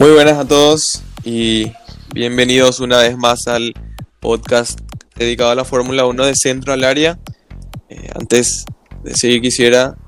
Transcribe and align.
Muy 0.00 0.12
buenas 0.12 0.38
a 0.38 0.48
todos 0.48 1.02
y 1.24 1.74
bienvenidos 2.14 2.80
una 2.80 2.96
vez 2.96 3.18
más 3.18 3.46
al 3.46 3.74
podcast 4.18 4.80
dedicado 5.14 5.50
a 5.50 5.54
la 5.54 5.66
Fórmula 5.66 6.06
1 6.06 6.24
de 6.24 6.34
Centro 6.36 6.72
al 6.72 6.84
Área. 6.84 7.18
Eh, 7.90 8.08
antes 8.14 8.64
de 9.04 9.14
seguir 9.14 9.42
quisiera 9.42 9.98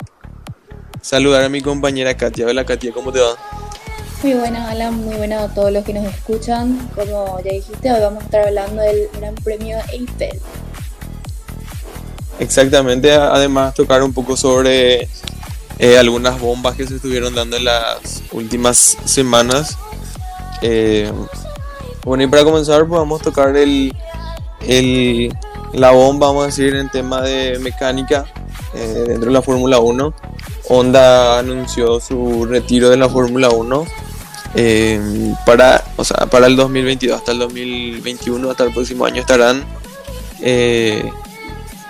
saludar 1.02 1.44
a 1.44 1.50
mi 1.50 1.60
compañera 1.60 2.16
Katia. 2.16 2.46
Hola 2.46 2.64
Katia, 2.64 2.90
¿cómo 2.90 3.12
te 3.12 3.20
va? 3.20 3.34
Muy 4.22 4.32
buenas 4.32 4.70
Alan, 4.70 4.94
muy 4.94 5.14
buenas 5.16 5.50
a 5.50 5.54
todos 5.54 5.70
los 5.70 5.84
que 5.84 5.92
nos 5.92 6.06
escuchan. 6.06 6.88
Como 6.94 7.38
ya 7.44 7.52
dijiste, 7.52 7.92
hoy 7.92 8.00
vamos 8.00 8.22
a 8.22 8.24
estar 8.24 8.46
hablando 8.46 8.80
del 8.80 9.10
Gran 9.18 9.34
Premio 9.34 9.76
Eiffel. 9.92 10.40
Exactamente, 12.38 13.12
además 13.12 13.74
tocar 13.74 14.02
un 14.02 14.14
poco 14.14 14.38
sobre 14.38 15.06
eh, 15.78 15.98
algunas 15.98 16.38
bombas 16.40 16.76
que 16.76 16.86
se 16.86 16.96
estuvieron 16.96 17.34
dando 17.34 17.56
en 17.56 17.64
las 17.64 18.22
últimas 18.32 18.96
semanas. 19.04 19.78
Eh, 20.60 21.10
bueno, 22.04 22.24
y 22.24 22.26
para 22.26 22.44
comenzar, 22.44 22.86
pues 22.86 22.98
vamos 22.98 23.20
a 23.20 23.24
tocar 23.24 23.56
el, 23.56 23.94
el, 24.60 25.32
la 25.72 25.90
bomba, 25.92 26.28
vamos 26.28 26.44
a 26.44 26.46
decir, 26.46 26.74
en 26.74 26.90
tema 26.90 27.22
de 27.22 27.58
mecánica 27.58 28.26
eh, 28.74 29.04
dentro 29.08 29.26
de 29.26 29.32
la 29.32 29.42
Fórmula 29.42 29.78
1. 29.78 30.14
Honda 30.68 31.38
anunció 31.38 32.00
su 32.00 32.46
retiro 32.46 32.88
de 32.88 32.96
la 32.96 33.08
Fórmula 33.08 33.50
1 33.50 33.86
para, 35.44 35.84
o 35.96 36.04
sea, 36.04 36.26
para 36.26 36.46
el 36.46 36.56
2022 36.56 37.16
hasta 37.16 37.32
el 37.32 37.38
2021, 37.40 38.50
hasta 38.50 38.64
el 38.64 38.72
próximo 38.72 39.04
año 39.04 39.20
estarán 39.20 39.64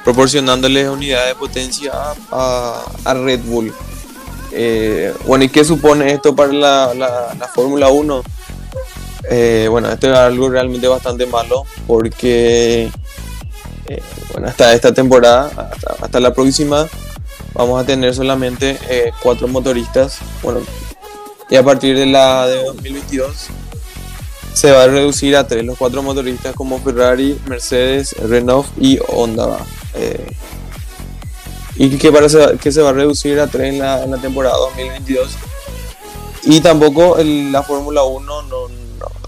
proporcionándoles 0.04 0.88
unidades 0.88 1.28
de 1.28 1.34
potencia 1.34 1.92
a, 2.30 3.14
Red 3.14 3.40
Bull. 3.44 3.72
Eh, 4.52 5.14
bueno, 5.26 5.44
¿y 5.44 5.48
qué 5.48 5.64
supone 5.64 6.12
esto 6.12 6.34
para 6.34 6.52
la, 6.52 6.94
la, 6.94 7.48
Fórmula 7.54 7.88
1? 7.88 8.22
Eh, 9.30 9.66
bueno, 9.70 9.90
esto 9.90 10.10
es 10.10 10.18
algo 10.18 10.50
realmente 10.50 10.88
bastante 10.88 11.26
malo 11.26 11.64
porque 11.86 12.90
eh, 13.86 14.02
bueno, 14.32 14.48
hasta 14.48 14.74
esta 14.74 14.92
temporada, 14.92 15.70
hasta, 16.00 16.20
la 16.20 16.34
próxima, 16.34 16.88
vamos 17.54 17.80
a 17.80 17.86
tener 17.86 18.14
solamente 18.14 18.78
cuatro 19.22 19.48
motoristas. 19.48 20.18
Bueno, 20.42 20.60
y 21.48 21.56
a 21.56 21.62
partir 21.62 21.96
de 21.96 22.06
la 22.06 22.46
de 22.46 22.64
2022 22.64 23.48
se 24.52 24.70
va 24.70 24.84
a 24.84 24.86
reducir 24.86 25.36
a 25.36 25.46
tres 25.46 25.64
los 25.64 25.78
cuatro 25.78 26.02
motoristas 26.02 26.54
como 26.54 26.78
Ferrari, 26.80 27.38
Mercedes, 27.48 28.14
Renault 28.28 28.66
y 28.78 28.98
Honda. 29.08 29.58
Eh, 29.94 30.26
y 31.76 31.96
que, 31.96 32.12
parece 32.12 32.58
que 32.60 32.70
se 32.70 32.82
va 32.82 32.90
a 32.90 32.92
reducir 32.92 33.40
a 33.40 33.46
3 33.46 33.72
en 33.72 33.78
la, 33.78 34.18
temporada 34.18 34.56
2022. 34.58 35.30
Y 36.44 36.60
tampoco 36.60 37.16
la 37.18 37.62
Fórmula 37.62 38.02
1 38.02 38.32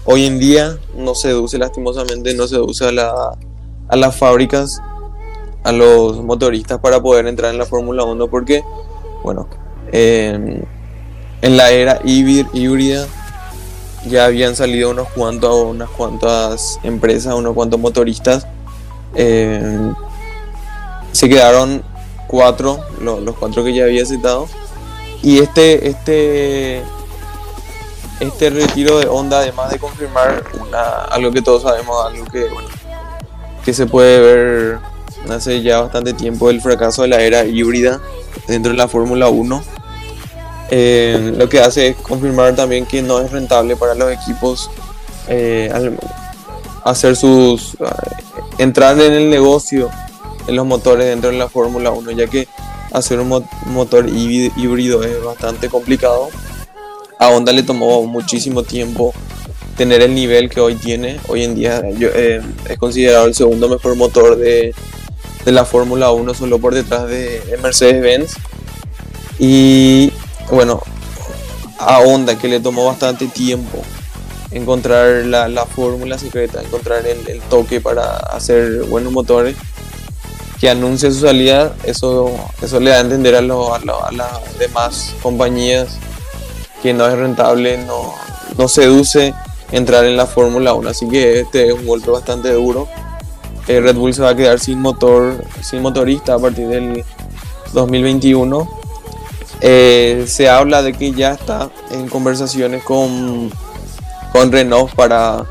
hoy 0.05 0.25
en 0.25 0.37
día 0.37 0.77
no 0.95 1.15
seduce, 1.15 1.57
lastimosamente, 1.57 2.35
no 2.35 2.47
seduce 2.47 2.87
a, 2.87 2.91
la, 2.91 3.31
a 3.87 3.95
las 3.95 4.15
fábricas, 4.15 4.79
a 5.63 5.71
los 5.71 6.23
motoristas 6.23 6.79
para 6.79 7.01
poder 7.01 7.25
entrar 7.25 7.51
en 7.51 7.57
la 7.57 7.65
Fórmula 7.65 8.03
1 8.03 8.27
porque, 8.27 8.63
bueno, 9.23 9.49
en 9.91 10.67
la 11.41 11.71
era 11.71 11.99
híbrida 12.03 13.07
ya 14.05 14.25
habían 14.25 14.55
salido 14.55 14.91
unos 14.91 15.09
cuantos, 15.09 15.65
unas 15.65 15.89
cuantas 15.89 16.79
empresas, 16.83 17.33
unos 17.33 17.53
cuantos 17.53 17.79
motoristas. 17.79 18.47
Eh, 19.15 19.91
se 21.11 21.29
quedaron 21.29 21.83
cuatro, 22.27 22.79
los, 23.01 23.35
cuatro 23.35 23.63
que 23.63 23.73
ya 23.73 23.85
había 23.85 24.05
citado. 24.05 24.47
Y 25.21 25.39
este, 25.39 25.89
este, 25.89 26.83
este 28.19 28.49
retiro 28.49 28.99
de 28.99 29.07
onda, 29.07 29.39
además 29.39 29.71
de 29.71 29.79
confirmar 29.79 30.43
algo 31.09 31.31
que 31.31 31.41
todos 31.41 31.63
sabemos, 31.63 32.05
algo 32.05 32.25
que, 32.25 32.47
que 33.63 33.73
se 33.73 33.85
puede 33.85 34.19
ver 34.19 34.79
hace 35.29 35.61
ya 35.61 35.81
bastante 35.81 36.13
tiempo, 36.13 36.49
el 36.49 36.61
fracaso 36.61 37.01
de 37.01 37.07
la 37.07 37.21
era 37.21 37.45
híbrida 37.45 37.99
dentro 38.47 38.71
de 38.71 38.77
la 38.77 38.87
Fórmula 38.87 39.29
1. 39.29 39.63
Eh, 40.71 41.33
lo 41.37 41.47
que 41.47 41.59
hace 41.59 41.89
es 41.89 41.95
confirmar 41.97 42.55
también 42.55 42.85
que 42.85 43.01
no 43.01 43.19
es 43.19 43.31
rentable 43.31 43.75
para 43.75 43.93
los 43.93 44.11
equipos 44.11 44.69
eh, 45.27 45.71
hacer 46.83 47.15
sus 47.15 47.75
eh, 47.75 47.85
entrar 48.57 48.99
en 48.99 49.13
el 49.13 49.29
negocio 49.29 49.89
en 50.47 50.55
los 50.55 50.65
motores 50.65 51.07
dentro 51.07 51.31
de 51.31 51.37
la 51.37 51.49
Fórmula 51.49 51.91
1, 51.91 52.11
ya 52.11 52.27
que 52.27 52.47
hacer 52.93 53.19
un 53.19 53.43
motor 53.65 54.07
híbrido 54.07 55.03
es 55.03 55.23
bastante 55.23 55.69
complicado. 55.69 56.29
A 57.19 57.29
Honda 57.29 57.51
le 57.51 57.63
tomó 57.63 58.05
muchísimo 58.05 58.63
tiempo 58.63 59.13
tener 59.75 60.01
el 60.01 60.13
nivel 60.13 60.49
que 60.49 60.61
hoy 60.61 60.75
tiene. 60.75 61.19
Hoy 61.27 61.43
en 61.43 61.55
día 61.55 61.81
eh, 61.83 62.41
es 62.69 62.77
considerado 62.77 63.25
el 63.25 63.33
segundo 63.33 63.67
mejor 63.67 63.95
motor 63.95 64.37
de, 64.37 64.73
de 65.43 65.51
la 65.51 65.65
Fórmula 65.65 66.11
1, 66.11 66.33
solo 66.33 66.59
por 66.59 66.73
detrás 66.73 67.07
de, 67.07 67.41
Mercedes-Benz. 67.61 68.35
Y 69.39 70.13
bueno, 70.51 70.81
a 71.79 71.99
Honda 71.99 72.37
que 72.37 72.47
le 72.47 72.59
tomó 72.59 72.85
bastante 72.85 73.27
tiempo 73.27 73.81
encontrar 74.51 75.25
la, 75.25 75.47
la 75.47 75.65
fórmula 75.65 76.17
secreta, 76.17 76.61
encontrar 76.61 77.05
el, 77.05 77.41
toque 77.49 77.81
para 77.81 78.15
hacer 78.15 78.83
buenos 78.83 79.11
motores 79.11 79.55
que 80.59 80.69
anuncie 80.69 81.11
su 81.11 81.21
salida, 81.21 81.73
eso, 81.83 82.31
eso 82.61 82.79
le 82.79 82.91
da 82.91 82.97
a 82.97 83.01
entender 83.01 83.35
a, 83.35 83.39
a, 83.39 84.11
las 84.11 84.57
demás 84.57 85.13
compañías 85.21 85.97
que 86.81 86.93
no 86.93 87.05
es 87.07 87.17
rentable, 87.17 87.77
no, 87.79 88.13
no 88.57 88.67
seduce 88.69 89.33
entrar 89.71 90.05
en 90.05 90.15
la 90.15 90.25
Fórmula 90.25 90.73
1. 90.73 90.89
Así 90.89 91.07
que 91.09 91.41
este 91.41 91.67
es 91.67 91.73
un 91.73 91.85
golpe 91.85 92.09
bastante 92.09 92.51
duro. 92.51 92.87
Eh, 93.67 93.81
Red 93.81 93.95
Bull 93.95 94.13
se 94.13 94.21
va 94.21 94.29
a 94.29 94.35
quedar 94.35 94.59
sin 94.59 94.79
motor, 94.79 95.43
sin 95.61 95.81
motorista 95.81 96.35
a 96.35 96.39
partir 96.39 96.67
del 96.67 97.03
2021. 97.73 98.84
Eh, 99.61 100.25
se 100.27 100.49
habla 100.49 100.81
de 100.81 100.93
que 100.93 101.11
ya 101.11 101.33
está 101.33 101.69
en 101.91 102.07
conversaciones 102.07 102.83
con, 102.83 103.51
con 104.31 104.51
Renault 104.51 104.93
para, 104.95 105.45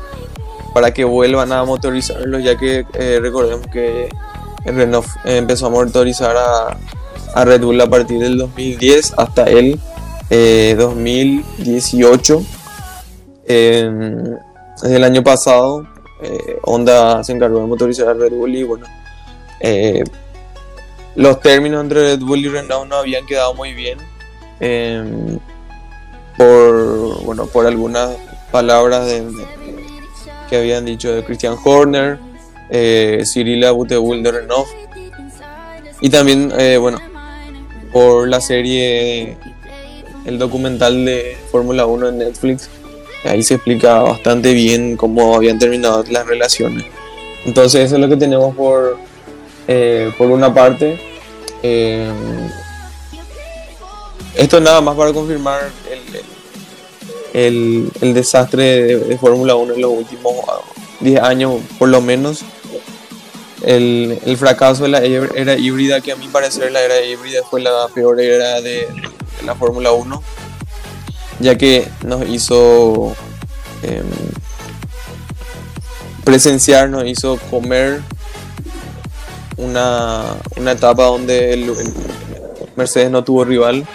para 0.73 0.93
que 0.93 1.03
vuelvan 1.03 1.51
a 1.51 1.63
motorizarlo, 1.63 2.39
ya 2.39 2.57
que 2.57 2.85
eh, 2.93 3.19
recordemos 3.21 3.67
que 3.67 4.09
Renault 4.65 5.07
empezó 5.25 5.67
a 5.67 5.69
motorizar 5.69 6.35
a, 6.37 6.77
Red 7.43 7.63
Bull 7.63 7.81
a 7.81 7.89
partir 7.89 8.19
del 8.19 8.37
2010 8.37 9.15
hasta 9.17 9.43
el 9.43 9.77
2018. 10.29 12.41
Eh, 13.47 13.91
desde 14.81 14.95
el 14.95 15.03
año 15.03 15.23
pasado, 15.23 15.85
eh, 16.21 16.57
Honda 16.63 17.23
se 17.23 17.33
encargó 17.33 17.59
de 17.59 17.67
motorizar 17.67 18.09
a 18.09 18.13
Red 18.13 18.33
Bull 18.33 18.55
y 18.55 18.63
bueno, 18.63 18.85
eh, 19.59 20.03
los 21.15 21.39
términos 21.39 21.81
entre 21.81 22.01
Red 22.01 22.19
Bull 22.19 22.39
y 22.39 22.49
Renault 22.49 22.89
no 22.89 22.97
habían 22.97 23.25
quedado 23.25 23.53
muy 23.53 23.73
bien. 23.73 23.97
por, 26.37 27.23
bueno, 27.23 27.45
por 27.47 27.65
algunas 27.65 28.11
palabras 28.51 29.07
que 30.49 30.57
habían 30.57 30.85
dicho 30.85 31.13
de 31.13 31.23
Christian 31.23 31.55
Horner, 31.63 32.19
eh, 32.69 33.23
Cyril 33.25 33.63
Abutebul 33.65 34.23
de 34.23 34.31
Renault. 34.31 34.67
Y 36.01 36.09
también, 36.09 36.51
eh, 36.57 36.77
bueno, 36.77 36.99
por 37.91 38.27
la 38.27 38.41
serie, 38.41 39.37
el 40.25 40.37
documental 40.37 41.05
de 41.05 41.37
Fórmula 41.51 41.85
1 41.85 42.09
en 42.09 42.17
Netflix. 42.17 42.69
Ahí 43.23 43.41
se 43.41 43.55
explica 43.55 44.01
bastante 44.01 44.53
bien 44.53 44.97
cómo 44.97 45.35
habían 45.35 45.57
terminado 45.57 46.03
las 46.09 46.27
relaciones. 46.27 46.85
Entonces 47.45 47.85
eso 47.85 47.95
es 47.95 48.01
lo 48.01 48.09
que 48.09 48.17
tenemos 48.17 48.55
por, 48.55 48.97
eh, 49.67 50.11
por 50.17 50.29
una 50.29 50.53
parte. 50.53 50.99
Eh, 51.63 52.11
esto 54.35 54.59
nada 54.59 54.81
más 54.81 54.95
para 54.95 55.13
confirmar 55.13 55.71
el, 57.33 57.89
el, 58.01 58.13
desastre 58.13 58.63
de, 58.63 58.97
de 58.99 59.17
Fórmula 59.17 59.55
1 59.55 59.73
en 59.73 59.81
los 59.81 59.91
últimos 59.91 60.35
10 60.99 61.21
años 61.21 61.61
por 61.79 61.89
lo 61.89 62.01
menos 62.01 62.43
el, 63.65 64.19
el, 64.25 64.37
fracaso 64.37 64.83
de 64.83 64.89
la 64.89 64.99
era 64.99 65.55
híbrida, 65.57 66.01
que 66.01 66.11
a 66.11 66.15
mi 66.15 66.27
parecer 66.27 66.71
la 66.71 66.81
era 66.81 67.01
híbrida 67.01 67.41
fue 67.49 67.61
la 67.61 67.87
peor 67.93 68.21
era 68.21 68.61
de, 68.61 68.87
la 69.43 69.55
Fórmula 69.55 69.91
1, 69.91 70.23
ya 71.39 71.57
que 71.57 71.87
nos 72.03 72.27
hizo 72.29 73.15
eh, 73.83 74.03
presenciar, 76.23 76.89
nos 76.89 77.05
hizo 77.05 77.37
comer 77.49 78.01
una, 79.57 80.23
una 80.57 80.71
etapa 80.71 81.05
donde 81.05 81.73
Mercedes 82.75 83.11
no 83.11 83.23
tuvo 83.23 83.45
rival. 83.45 83.85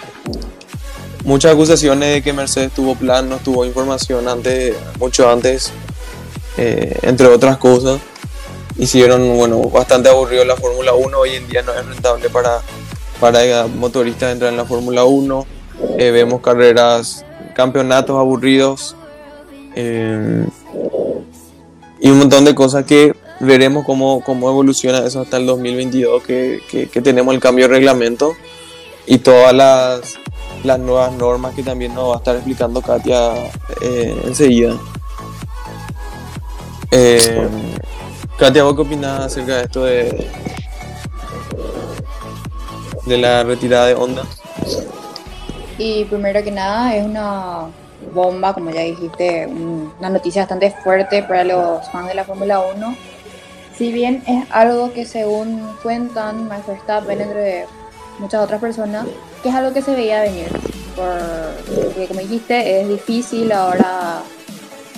Muchas 1.23 1.53
acusaciones 1.53 2.13
de 2.13 2.21
que 2.23 2.33
Mercedes 2.33 2.71
tuvo 2.71 2.95
plan, 2.95 3.29
no 3.29 3.37
tuvo 3.37 3.65
información 3.65 4.27
antes, 4.27 4.75
mucho 4.99 5.29
antes, 5.29 5.71
eh, 6.57 6.97
entre 7.03 7.27
otras 7.27 7.57
cosas 7.57 7.99
hicieron 8.77 9.37
bueno, 9.37 9.59
bastante 9.69 10.09
aburrido 10.09 10.43
la 10.45 10.55
Fórmula 10.55 10.93
1. 10.93 11.17
Hoy 11.17 11.35
en 11.35 11.47
día 11.47 11.61
no 11.61 11.73
es 11.73 11.85
rentable 11.85 12.29
para, 12.29 12.61
para 13.19 13.67
motoristas 13.67 14.33
entrar 14.33 14.51
en 14.51 14.57
la 14.57 14.65
Fórmula 14.65 15.03
1. 15.03 15.45
Eh, 15.97 16.11
vemos 16.11 16.41
carreras, 16.41 17.25
campeonatos 17.53 18.17
aburridos. 18.17 18.95
Eh, 19.75 20.45
y 21.99 22.09
un 22.09 22.17
montón 22.17 22.43
de 22.45 22.55
cosas 22.55 22.85
que 22.85 23.15
veremos 23.41 23.85
cómo, 23.85 24.21
cómo 24.23 24.49
evoluciona 24.49 24.99
eso 24.99 25.21
hasta 25.21 25.37
el 25.37 25.45
2022, 25.45 26.23
que, 26.23 26.61
que, 26.69 27.01
tenemos 27.01 27.33
el 27.33 27.41
cambio 27.41 27.67
de 27.67 27.73
reglamento 27.73 28.35
y 29.07 29.17
todas 29.17 29.53
las, 29.53 30.19
las, 30.63 30.79
nuevas 30.79 31.11
normas 31.13 31.55
que 31.55 31.63
también 31.63 31.93
nos 31.93 32.09
va 32.09 32.15
a 32.15 32.17
estar 32.17 32.35
explicando 32.35 32.81
Katia 32.81 33.33
eh, 33.81 34.21
enseguida. 34.25 34.77
Eh, 36.91 37.47
Katia, 38.37 38.63
¿vos 38.63 38.75
qué 38.75 38.81
opinás 38.81 39.21
acerca 39.21 39.57
de 39.57 39.63
esto 39.63 39.83
de, 39.85 40.27
de 43.05 43.17
la 43.17 43.43
retirada 43.43 43.87
de 43.87 43.95
onda? 43.95 44.23
Y 45.77 46.05
primero 46.05 46.43
que 46.43 46.51
nada 46.51 46.95
es 46.95 47.03
una 47.03 47.65
bomba, 48.13 48.53
como 48.53 48.69
ya 48.69 48.81
dijiste, 48.81 49.47
una 49.47 50.09
noticia 50.09 50.43
bastante 50.43 50.69
fuerte 50.83 51.23
para 51.23 51.43
los 51.43 51.89
fans 51.89 52.07
de 52.07 52.13
la 52.13 52.23
Fórmula 52.23 52.59
1. 52.59 53.10
Si 53.81 53.91
bien 53.91 54.21
es 54.27 54.45
algo 54.51 54.93
que 54.93 55.07
según 55.07 55.75
cuentan 55.81 56.47
Max 56.47 56.67
Verstappen 56.67 57.19
entre 57.19 57.65
muchas 58.19 58.43
otras 58.43 58.61
personas, 58.61 59.07
que 59.41 59.49
es 59.49 59.55
algo 59.55 59.73
que 59.73 59.81
se 59.81 59.95
veía 59.95 60.21
venir. 60.21 60.49
porque 60.95 62.05
como 62.07 62.19
dijiste, 62.19 62.81
es 62.81 62.87
difícil 62.87 63.51
ahora 63.51 64.21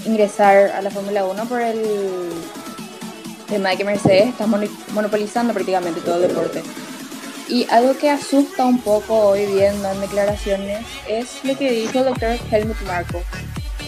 ingresar 0.04 0.72
a 0.72 0.82
la 0.82 0.92
Fórmula 0.92 1.24
1 1.24 1.46
por 1.46 1.62
el 1.62 1.82
tema 3.48 3.70
de 3.70 3.78
que 3.78 3.86
Mercedes 3.86 4.28
está 4.28 4.48
monopolizando 4.48 5.54
prácticamente 5.54 6.02
todo 6.02 6.16
el 6.16 6.28
deporte. 6.28 6.62
Y 7.48 7.66
algo 7.70 7.98
que 7.98 8.10
asusta 8.10 8.66
un 8.66 8.82
poco 8.82 9.18
hoy 9.18 9.46
viendo 9.46 9.90
en 9.90 10.02
declaraciones 10.02 10.86
es 11.08 11.42
lo 11.46 11.58
que 11.58 11.72
dijo 11.72 12.00
el 12.00 12.06
doctor 12.08 12.36
Helmut 12.52 12.82
Marko, 12.82 13.24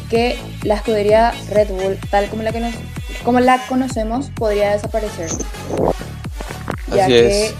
que 0.09 0.37
la 0.63 0.75
escudería 0.75 1.33
Red 1.49 1.69
Bull, 1.69 1.97
tal 2.09 2.29
como 2.29 2.43
la, 2.43 2.51
que 2.51 2.61
como 3.23 3.39
la 3.39 3.65
conocemos, 3.67 4.29
podría 4.35 4.71
desaparecer. 4.71 5.29
Ya 6.93 7.07
que 7.07 7.53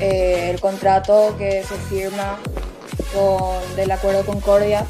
eh, 0.00 0.50
el 0.50 0.60
contrato 0.60 1.34
que 1.36 1.62
se 1.62 1.74
firma 1.88 2.38
con, 3.14 3.76
del 3.76 3.90
acuerdo 3.90 4.24
Concordia 4.24 4.86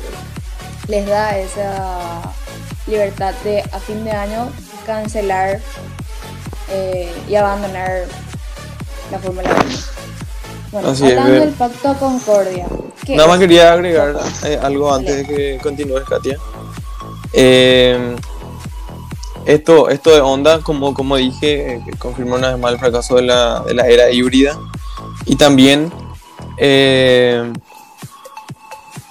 les 0.89 1.07
da 1.07 1.39
esa 1.39 2.21
libertad 2.87 3.35
de 3.45 3.61
a 3.61 3.79
fin 3.79 4.05
de 4.05 4.11
año 4.11 4.51
cancelar 4.87 5.61
eh, 6.71 7.13
y 7.29 7.35
abandonar 7.35 8.05
la 9.11 9.19
Fórmula 9.19 9.51
1. 9.51 10.01
Bueno, 10.73 10.89
hablando 10.89 11.33
del 11.33 11.51
Pacto 11.51 11.95
Concordia. 11.99 12.67
Nada 13.17 13.29
más 13.29 13.39
quería 13.39 13.73
agregar 13.73 14.17
eh, 14.45 14.59
algo 14.63 14.93
antes 14.93 15.17
de 15.17 15.27
que 15.27 15.59
continúes, 15.63 16.05
Katia. 16.05 16.39
Eh, 17.33 18.17
esto, 19.47 19.89
esto 19.89 20.11
de 20.11 20.21
Honda, 20.21 20.61
como, 20.61 20.95
como 20.95 21.17
dije, 21.17 21.75
eh, 21.75 21.81
confirmó 21.99 22.37
una 22.37 22.51
vez 22.51 22.59
más 22.59 22.73
el 22.73 22.79
fracaso 22.79 23.17
de 23.17 23.23
la, 23.23 23.63
de 23.63 23.75
la 23.75 23.87
era 23.87 24.11
híbrida. 24.11 24.59
Y 25.27 25.37
también 25.37 25.93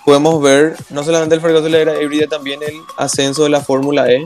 podemos 0.05 0.41
ver 0.41 0.75
no 0.89 1.03
solamente 1.03 1.35
el 1.35 1.41
fracaso 1.41 1.63
de 1.63 1.69
la 1.69 1.77
era 1.79 2.01
híbrida, 2.01 2.27
también 2.27 2.61
el 2.63 2.75
ascenso 2.97 3.43
de 3.43 3.49
la 3.49 3.61
Fórmula 3.61 4.11
E, 4.11 4.25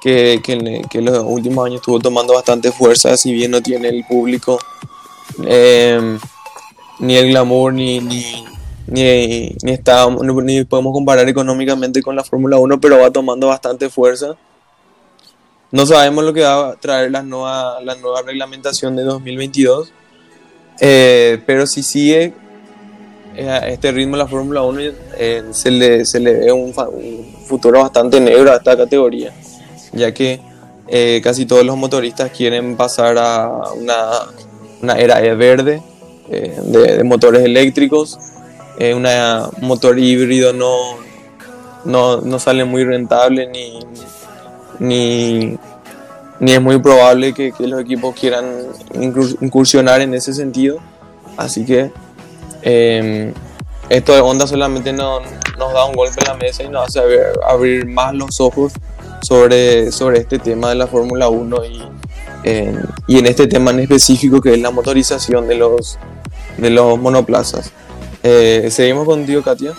que, 0.00 0.40
que, 0.42 0.82
que 0.90 0.98
en 0.98 1.04
los 1.04 1.24
últimos 1.24 1.66
años 1.66 1.80
estuvo 1.80 1.98
tomando 2.00 2.34
bastante 2.34 2.72
fuerza, 2.72 3.16
si 3.16 3.32
bien 3.32 3.50
no 3.50 3.62
tiene 3.62 3.88
el 3.88 4.04
público 4.04 4.58
ni 6.98 7.16
el 7.16 7.28
glamour, 7.28 7.72
ni, 7.72 8.00
ni, 8.00 8.44
ni, 8.86 9.56
ni, 9.62 9.72
está, 9.72 10.06
ni 10.08 10.64
podemos 10.64 10.92
comparar 10.92 11.28
económicamente 11.28 12.02
con 12.02 12.16
la 12.16 12.24
Fórmula 12.24 12.58
1, 12.58 12.80
pero 12.80 12.98
va 12.98 13.10
tomando 13.10 13.48
bastante 13.48 13.88
fuerza. 13.88 14.36
No 15.70 15.86
sabemos 15.86 16.24
lo 16.24 16.32
que 16.32 16.42
va 16.42 16.70
a 16.70 16.76
traer 16.76 17.10
la 17.10 17.22
nueva, 17.22 17.80
la 17.82 17.94
nueva 17.94 18.22
reglamentación 18.22 18.94
de 18.96 19.02
2022, 19.04 19.92
eh, 20.80 21.42
pero 21.46 21.66
si 21.66 21.82
sigue 21.82 22.34
eh, 23.34 23.48
a 23.48 23.68
este 23.68 23.90
ritmo 23.92 24.16
la 24.16 24.26
Fórmula 24.26 24.62
1, 24.62 24.80
eh, 25.18 25.44
se, 25.52 25.70
le, 25.70 26.04
se 26.04 26.20
le 26.20 26.34
ve 26.34 26.52
un, 26.52 26.74
futuro 27.46 27.80
bastante 27.80 28.20
negro 28.20 28.52
a 28.52 28.56
esta 28.56 28.76
categoría, 28.76 29.32
ya 29.92 30.12
que 30.12 30.40
casi 31.22 31.46
todos 31.46 31.64
los 31.64 31.76
motoristas 31.78 32.30
quieren 32.32 32.76
pasar 32.76 33.16
a 33.16 33.72
una 33.74 34.26
una 34.82 34.94
era 34.94 35.20
verde 35.34 35.80
eh, 36.28 36.58
de, 36.64 37.04
motores 37.04 37.42
eléctricos. 37.44 38.18
Eh, 38.78 38.94
un 38.94 39.06
motor 39.66 39.98
híbrido 39.98 40.52
no, 40.52 40.96
no, 41.84 42.38
sale 42.38 42.64
muy 42.64 42.84
rentable 42.84 43.46
ni, 43.46 43.80
ni, 46.40 46.52
es 46.52 46.60
muy 46.60 46.78
probable 46.78 47.34
que, 47.34 47.52
los 47.60 47.80
equipos 47.80 48.14
quieran 48.14 48.44
incursionar 49.40 50.00
en 50.00 50.14
ese 50.14 50.32
sentido. 50.32 50.78
Así 51.36 51.64
que 51.64 51.90
em, 52.62 53.32
esto 53.88 54.14
de 54.14 54.20
Honda 54.20 54.46
solamente 54.46 54.92
no, 54.92 55.20
nos 55.58 55.72
da 55.72 55.84
un 55.84 55.94
golpe 55.94 56.20
en 56.20 56.28
la 56.28 56.34
mesa 56.34 56.62
y 56.62 56.68
nos 56.68 56.88
hace 56.88 57.00
abrir 57.46 57.86
más 57.86 58.14
los 58.14 58.40
ojos 58.40 58.72
sobre, 59.22 59.92
sobre 59.92 60.20
este 60.20 60.38
tema 60.38 60.70
de 60.70 60.74
la 60.76 60.86
Fórmula 60.86 61.28
1 61.28 61.64
y, 61.64 61.82
y 63.06 63.18
en 63.18 63.26
este 63.26 63.46
tema 63.46 63.70
en 63.70 63.80
específico 63.80 64.40
que 64.40 64.54
es 64.54 64.60
la 64.60 64.70
motorización 64.70 65.46
de 65.46 65.54
los, 65.56 65.98
de 66.58 66.70
los 66.70 66.98
monoplazas. 66.98 67.72
Eh, 68.22 68.68
¿Seguimos 68.70 69.04
contigo, 69.04 69.42
Katia? 69.42 69.74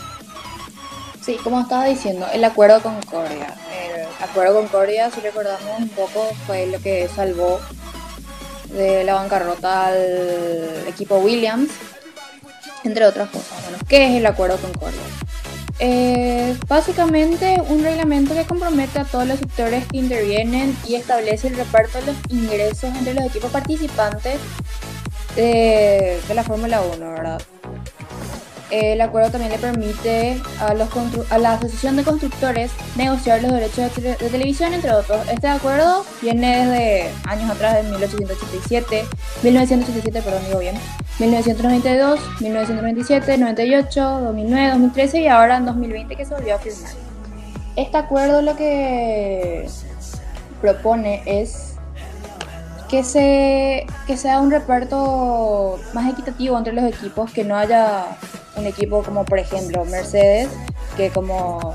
Sí, 1.21 1.37
como 1.43 1.61
estaba 1.61 1.85
diciendo, 1.85 2.27
el 2.33 2.43
acuerdo 2.43 2.81
con 2.81 2.95
Concordia. 2.95 3.55
El 3.71 4.05
acuerdo 4.23 4.55
con 4.55 4.63
Concordia, 4.63 5.09
si 5.09 5.21
recordamos 5.21 5.79
un 5.79 5.89
poco, 5.89 6.27
fue 6.45 6.67
lo 6.67 6.81
que 6.81 7.07
salvó 7.15 7.61
de 8.69 9.03
la 9.03 9.13
bancarrota 9.13 9.87
al 9.87 10.85
equipo 10.87 11.19
Williams, 11.19 11.69
entre 12.83 13.05
otras 13.05 13.29
cosas. 13.29 13.61
Bueno, 13.63 13.77
¿qué 13.87 14.07
es 14.07 14.11
el 14.17 14.25
acuerdo 14.25 14.57
con 14.57 14.71
Concordia? 14.73 14.99
Eh, 15.79 16.55
básicamente 16.67 17.61
un 17.69 17.83
reglamento 17.83 18.35
que 18.35 18.45
compromete 18.45 18.99
a 18.99 19.05
todos 19.05 19.25
los 19.25 19.39
sectores 19.39 19.85
que 19.87 19.97
intervienen 19.97 20.77
y 20.87 20.95
establece 20.95 21.47
el 21.47 21.55
reparto 21.55 21.99
de 21.99 22.07
los 22.07 22.15
ingresos 22.29 22.95
entre 22.95 23.13
los 23.13 23.25
equipos 23.25 23.51
participantes 23.51 24.39
de, 25.35 26.19
de 26.27 26.33
la 26.33 26.43
Fórmula 26.43 26.81
1, 26.81 27.11
¿verdad? 27.11 27.41
El 28.73 28.99
acuerdo 29.01 29.29
también 29.29 29.51
le 29.51 29.59
permite 29.59 30.41
a, 30.59 30.73
la 30.73 31.53
Asociación 31.53 31.95
de 31.95 32.03
Constructores 32.03 32.71
negociar 32.95 33.43
los 33.43 33.51
derechos 33.51 33.95
de, 33.97 34.15
televisión, 34.15 34.73
entre 34.73 34.89
otros. 34.91 35.29
Este 35.29 35.47
acuerdo 35.47 36.03
viene 36.23 36.65
desde 36.65 37.11
años 37.29 37.51
atrás, 37.51 37.75
de 37.75 37.83
1887, 37.83 39.05
1987, 39.43 40.21
perdón, 40.23 40.41
digo 40.47 40.57
bien, 40.57 40.75
1992, 41.19 42.19
1997, 42.41 43.37
98, 43.37 44.01
2009, 44.01 44.69
2013 44.71 45.21
y 45.21 45.27
ahora 45.27 45.57
en 45.57 45.65
2020 45.67 46.15
que 46.15 46.25
se 46.25 46.33
volvió 46.33 46.55
a 46.55 46.57
firmar. 46.57 46.91
Este 47.75 47.97
acuerdo 47.97 48.41
lo 48.41 48.55
que 48.55 49.67
propone 50.61 51.21
es 51.27 51.75
que 52.89 53.03
sea 53.03 54.39
un 54.39 54.49
reparto 54.49 55.79
más 55.93 56.11
equitativo 56.11 56.57
entre 56.57 56.73
los 56.73 56.85
equipos, 56.85 57.31
que 57.31 57.43
no 57.43 57.55
haya 57.55 58.17
un 58.55 58.65
equipo 58.65 59.03
como 59.03 59.25
por 59.25 59.39
ejemplo 59.39 59.85
Mercedes, 59.85 60.49
que 60.95 61.09
como 61.09 61.73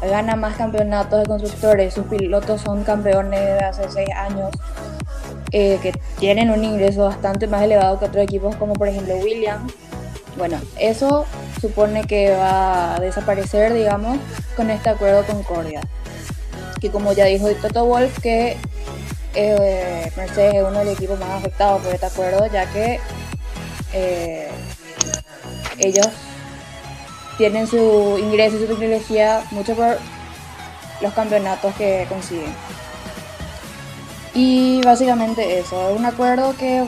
gana 0.00 0.36
más 0.36 0.56
campeonatos 0.56 1.20
de 1.20 1.26
constructores, 1.26 1.94
sus 1.94 2.06
pilotos 2.06 2.60
son 2.60 2.84
campeones 2.84 3.40
de 3.40 3.58
hace 3.58 3.90
seis 3.90 4.10
años, 4.14 4.50
eh, 5.52 5.78
que 5.82 5.92
tienen 6.18 6.50
un 6.50 6.64
ingreso 6.64 7.04
bastante 7.04 7.46
más 7.46 7.62
elevado 7.62 7.98
que 7.98 8.06
otros 8.06 8.24
equipos 8.24 8.56
como 8.56 8.74
por 8.74 8.88
ejemplo 8.88 9.14
Williams. 9.16 9.72
Bueno, 10.36 10.58
eso 10.78 11.26
supone 11.60 12.04
que 12.04 12.34
va 12.34 12.96
a 12.96 13.00
desaparecer, 13.00 13.74
digamos, 13.74 14.18
con 14.56 14.70
este 14.70 14.88
acuerdo 14.88 15.24
Concordia. 15.24 15.82
Que 16.80 16.90
como 16.90 17.12
ya 17.12 17.26
dijo 17.26 17.48
Toto 17.60 17.84
Wolf, 17.84 18.18
que 18.20 18.56
eh, 19.34 20.12
Mercedes 20.16 20.54
es 20.54 20.62
uno 20.62 20.78
de 20.80 20.84
los 20.86 20.94
equipos 20.94 21.18
más 21.20 21.30
afectados 21.30 21.82
por 21.82 21.94
este 21.94 22.06
acuerdo, 22.06 22.46
ya 22.46 22.66
que 22.72 22.98
eh, 23.92 24.48
ellos 25.78 26.08
tienen 27.38 27.66
su 27.66 28.18
ingreso 28.18 28.56
y 28.56 28.60
su 28.60 28.66
tecnología 28.66 29.42
mucho 29.50 29.74
por 29.74 29.98
los 31.00 31.12
campeonatos 31.14 31.74
que 31.74 32.06
consiguen. 32.08 32.54
Y 34.34 34.80
básicamente 34.82 35.58
eso, 35.58 35.90
es 35.90 35.98
un 35.98 36.06
acuerdo 36.06 36.54
que 36.56 36.84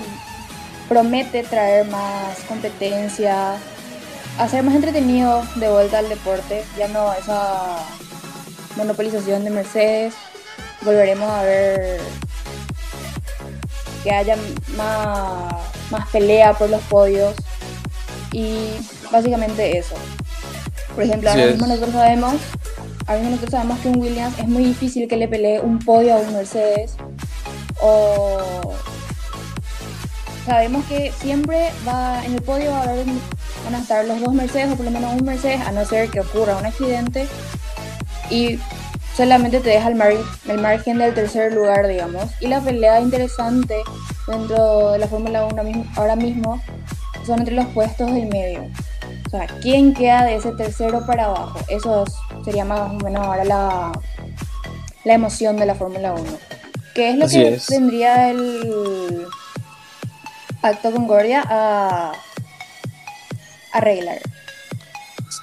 promete 0.88 1.42
traer 1.42 1.86
más 1.88 2.38
competencia, 2.48 3.56
hacer 4.38 4.62
más 4.62 4.74
entretenido 4.74 5.42
de 5.56 5.68
vuelta 5.68 5.98
al 5.98 6.08
deporte, 6.08 6.64
ya 6.78 6.88
no 6.88 7.12
esa 7.12 7.78
monopolización 8.76 9.44
de 9.44 9.50
Mercedes, 9.50 10.14
volveremos 10.82 11.30
a 11.30 11.42
ver 11.42 12.00
que 14.02 14.10
haya 14.10 14.36
más 14.76 16.08
pelea 16.12 16.52
por 16.52 16.68
los 16.70 16.82
podios 16.82 17.34
y 18.34 18.68
básicamente 19.10 19.78
eso. 19.78 19.94
Por 20.94 21.04
ejemplo, 21.04 21.30
ahora 21.30 21.46
mismo 21.46 21.66
nosotros 21.66 21.92
sabemos 21.92 22.34
ahora 23.06 23.20
mismo 23.20 23.30
nosotros 23.30 23.50
sabemos 23.50 23.78
que 23.80 23.88
un 23.88 24.00
Williams 24.00 24.38
es 24.38 24.48
muy 24.48 24.64
difícil 24.64 25.08
que 25.08 25.16
le 25.16 25.28
pelee 25.28 25.60
un 25.60 25.78
podio 25.78 26.14
a 26.14 26.18
un 26.18 26.32
Mercedes. 26.32 26.96
O 27.80 28.74
sabemos 30.46 30.84
que 30.86 31.12
siempre 31.20 31.70
va 31.86 32.24
en 32.24 32.34
el 32.34 32.42
podio 32.42 32.70
va 32.70 32.80
a 32.80 32.82
haber, 32.82 33.06
van 33.64 33.74
a 33.74 33.78
estar 33.78 34.04
los 34.04 34.20
dos 34.20 34.32
Mercedes 34.32 34.72
o 34.72 34.76
por 34.76 34.84
lo 34.84 34.90
menos 34.90 35.12
un 35.14 35.24
Mercedes, 35.24 35.60
a 35.60 35.72
no 35.72 35.84
ser 35.84 36.10
que 36.10 36.20
ocurra 36.20 36.56
un 36.56 36.66
accidente. 36.66 37.26
Y 38.30 38.58
solamente 39.16 39.60
te 39.60 39.70
deja 39.70 39.88
el, 39.88 40.00
el 40.48 40.58
margen 40.58 40.98
del 40.98 41.14
tercer 41.14 41.52
lugar, 41.52 41.86
digamos. 41.86 42.30
Y 42.40 42.46
la 42.46 42.60
pelea 42.60 43.00
interesante 43.00 43.76
dentro 44.26 44.92
de 44.92 44.98
la 44.98 45.06
Fórmula 45.06 45.44
1 45.44 45.84
ahora 45.96 46.16
mismo 46.16 46.60
son 47.24 47.40
entre 47.40 47.54
los 47.54 47.66
puestos 47.66 48.12
del 48.12 48.26
medio. 48.26 48.68
O 49.26 49.30
sea, 49.30 49.46
¿quién 49.60 49.94
queda 49.94 50.24
de 50.24 50.36
ese 50.36 50.52
tercero 50.52 51.04
para 51.06 51.26
abajo? 51.26 51.58
Eso 51.68 52.04
sería 52.44 52.64
más 52.64 52.90
o 52.90 52.94
menos 52.94 53.26
ahora 53.26 53.44
la, 53.44 53.92
la 55.04 55.14
emoción 55.14 55.56
de 55.56 55.66
la 55.66 55.74
Fórmula 55.74 56.14
1. 56.14 56.22
¿Qué 56.94 57.10
es 57.10 57.16
lo 57.16 57.28
que 57.28 57.60
tendría 57.66 58.30
el 58.30 59.26
Acto 60.62 60.92
Concordia 60.92 61.44
a 61.48 62.12
arreglar? 63.72 64.20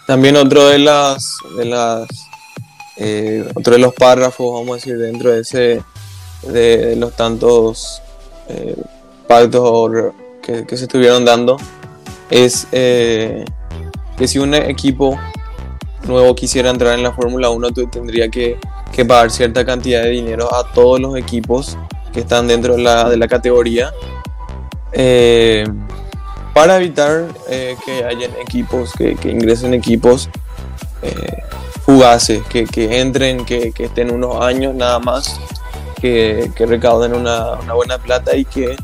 También 0.08 0.38
otro 0.38 0.68
de 0.70 0.80
las, 0.80 1.38
de 1.58 1.66
las 1.66 2.08
eh, 2.98 3.50
otro 3.56 3.74
de 3.74 3.80
los 3.80 3.94
párrafos, 3.94 4.54
vamos 4.54 4.72
a 4.72 4.76
decir, 4.76 4.98
dentro 4.98 5.32
de 5.32 5.42
ese 5.42 5.84
de 6.44 6.96
los 6.96 7.16
tantos 7.16 8.02
eh, 8.48 8.76
pactos 9.28 9.62
que, 10.68 10.78
se 10.78 10.84
estuvieron 10.84 11.26
dando 11.26 11.58
es 12.30 12.68
eh, 12.72 13.46
que 14.18 14.28
si 14.28 14.40
un 14.40 14.54
equipo 14.54 15.20
nuevo 16.08 16.34
quisiera 16.36 16.70
entrar 16.70 16.98
en 16.98 17.04
la 17.04 17.12
Fórmula 17.12 17.50
1, 17.50 17.72
tendría 17.92 18.30
que, 18.30 18.58
pagar 19.08 19.32
cierta 19.32 19.66
cantidad 19.66 20.04
de 20.04 20.10
dinero 20.10 20.54
a 20.54 20.72
todos 20.74 21.00
los 21.00 21.18
equipos 21.18 21.78
que 22.14 22.20
están 22.20 22.48
dentro 22.48 22.76
de 22.76 22.84
la, 22.84 23.10
de 23.10 23.18
la 23.18 23.28
categoría 23.28 23.92
eh, 24.92 25.66
para 26.54 26.78
evitar 26.78 27.26
que 27.48 28.04
hayan 28.04 28.32
equipos, 28.46 28.92
que, 28.94 29.18
ingresen 29.24 29.74
equipos 29.74 30.30
fugaces, 31.86 32.44
que, 32.48 33.00
entren, 33.00 33.46
que, 33.46 33.74
estén 33.78 34.12
unos 34.12 34.42
años 34.42 34.76
nada 34.76 35.00
más, 35.00 35.40
que, 36.00 36.52
recauden 36.60 37.14
una 37.14 37.56
buena 37.74 37.98
plata 37.98 38.36
y 38.36 38.46
que 38.46 38.76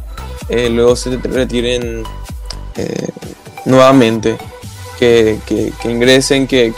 eh, 0.50 0.70
luego 0.70 0.96
se 0.96 1.18
retiren 1.18 2.04
eh, 2.76 3.08
nuevamente, 3.66 4.38
que, 4.98 5.40
ingresen, 5.84 6.48
que, 6.48 6.74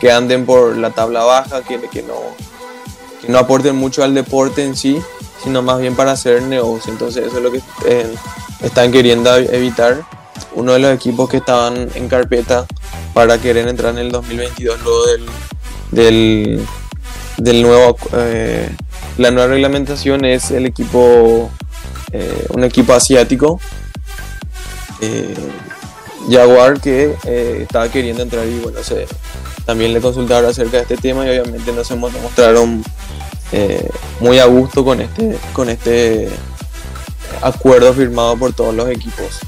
que, 0.00 0.12
anden 0.12 0.46
por 0.46 0.76
la 0.76 0.90
tabla 0.90 1.24
baja, 1.24 1.62
que, 1.62 1.80
que, 1.90 2.02
no, 2.02 2.14
no 3.28 3.38
aporten 3.38 3.76
mucho 3.76 4.04
al 4.04 4.14
deporte 4.14 4.64
en 4.64 4.76
sí, 4.76 5.00
sino 5.42 5.62
más 5.62 5.80
bien 5.80 5.96
para 5.96 6.12
hacer 6.12 6.42
negocio. 6.42 6.92
Entonces 6.92 7.26
eso 7.26 7.38
es 7.38 7.42
lo 7.42 7.50
que 7.50 7.62
eh, 7.86 8.14
están 8.62 8.92
queriendo 8.92 9.34
evitar. 9.36 10.02
Uno 10.54 10.72
de 10.72 10.80
los 10.80 10.94
equipos 10.94 11.28
que 11.28 11.38
estaban 11.38 11.88
en 11.94 12.08
carpeta 12.08 12.66
para 13.14 13.38
querer 13.38 13.68
entrar 13.68 13.92
en 13.92 13.98
el 13.98 14.12
2022 14.12 14.80
luego 14.82 15.06
del, 15.92 16.66
del, 17.38 17.62
nuevo 17.62 17.96
la 19.18 19.30
nueva 19.30 19.48
reglamentación 19.48 20.24
es 20.24 20.50
el 20.50 20.66
equipo 20.66 21.50
eh, 22.12 22.46
un 22.50 22.64
equipo 22.64 22.92
asiático, 22.92 23.60
eh, 25.00 25.34
Jaguar, 26.28 26.80
que 26.80 27.14
eh, 27.24 27.60
estaba 27.62 27.88
queriendo 27.88 28.22
entrar 28.22 28.46
y 28.46 28.58
bueno, 28.58 28.82
se, 28.82 29.06
también 29.64 29.92
le 29.92 30.00
consultaron 30.00 30.50
acerca 30.50 30.78
de 30.78 30.82
este 30.82 30.96
tema 30.96 31.24
y 31.24 31.30
obviamente 31.30 31.72
nos 31.72 31.90
mostraron 31.92 32.84
muy 34.20 34.38
a 34.38 34.44
gusto 34.44 34.84
con 34.84 35.00
este, 35.00 35.36
con 35.52 35.68
este 35.68 36.28
acuerdo 37.42 37.92
firmado 37.92 38.36
por 38.36 38.52
todos 38.52 38.74
los 38.74 38.88
equipos. 38.88 39.40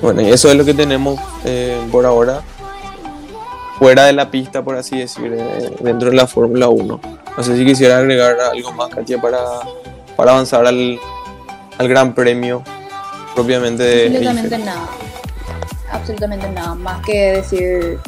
bueno, 0.00 0.22
y 0.22 0.30
eso 0.30 0.48
es 0.50 0.56
lo 0.56 0.64
que 0.64 0.74
tenemos 0.74 1.18
por 1.90 2.06
ahora 2.06 2.42
fuera 3.78 4.04
de 4.04 4.12
la 4.12 4.30
pista, 4.30 4.62
por 4.62 4.76
así 4.76 4.98
decir, 4.98 5.30
dentro 5.80 6.10
de 6.10 6.16
la 6.16 6.26
Fórmula 6.26 6.68
1. 6.68 7.00
No 7.36 7.42
sé 7.42 7.56
si 7.56 7.64
quisiera 7.64 7.98
agregar 7.98 8.36
algo 8.40 8.72
más, 8.72 8.90
Katia, 8.90 9.20
para, 9.20 9.40
para 10.18 10.32
avanzar 10.32 10.66
al, 10.66 10.98
al 11.78 11.88
Gran 11.88 12.12
Premio 12.12 12.64
propiamente 13.36 13.84
de... 13.84 14.06
Absolutamente 14.06 14.58
nada. 14.58 14.88
Absolutamente 15.92 16.48
nada. 16.48 16.74
Más 16.74 17.06
que 17.06 17.34
decir, 17.34 18.00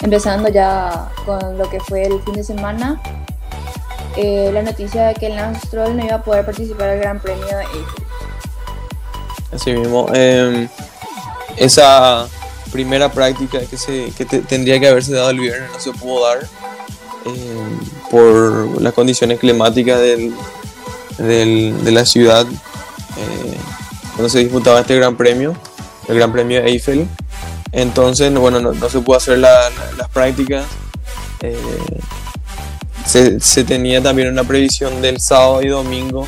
empezando 0.00 0.48
ya 0.48 1.08
con 1.24 1.58
lo 1.58 1.68
que 1.68 1.80
fue 1.80 2.04
el 2.04 2.22
fin 2.22 2.34
de 2.34 2.44
semana, 2.44 3.02
eh, 4.16 4.50
la 4.52 4.62
noticia 4.62 5.08
de 5.08 5.14
que 5.14 5.28
Lance 5.28 5.66
Stroll 5.66 5.96
no 5.96 6.04
iba 6.04 6.14
a 6.14 6.22
poder 6.22 6.44
participar 6.44 6.90
del 6.90 7.00
Gran 7.00 7.18
Premio 7.18 7.44
de 7.44 7.64
Así 9.52 9.72
mismo. 9.72 10.06
Em, 10.14 10.68
esa 11.56 12.28
primera 12.70 13.10
práctica 13.10 13.58
que, 13.58 13.76
se, 13.76 14.12
que 14.16 14.24
tendría 14.24 14.78
que 14.78 14.86
haberse 14.86 15.12
dado 15.12 15.30
el 15.30 15.40
viernes 15.40 15.68
no 15.72 15.80
se 15.80 15.90
pudo 15.98 16.28
dar 16.28 16.46
em, 17.24 17.80
por 18.08 18.80
las 18.80 18.92
condiciones 18.92 19.40
climáticas 19.40 19.98
del, 19.98 20.32
de 21.18 21.90
la 21.92 22.04
ciudad 22.04 22.46
eh, 23.16 23.56
donde 24.16 24.30
se 24.30 24.38
disputaba 24.40 24.80
este 24.80 24.96
gran 24.96 25.16
premio, 25.16 25.54
el 26.08 26.16
Gran 26.16 26.32
Premio 26.32 26.60
Eiffel. 26.60 27.06
Entonces, 27.72 28.32
bueno, 28.34 28.60
no, 28.60 28.88
se 28.88 29.00
pudo 29.00 29.16
hacer 29.16 29.38
las 29.38 29.72
prácticas. 30.12 30.64
Eh, 31.42 31.56
se, 33.04 33.64
tenía 33.64 34.02
también 34.02 34.28
una 34.28 34.44
previsión 34.44 35.00
del 35.00 35.20
sábado 35.20 35.62
y 35.62 35.68
domingo 35.68 36.26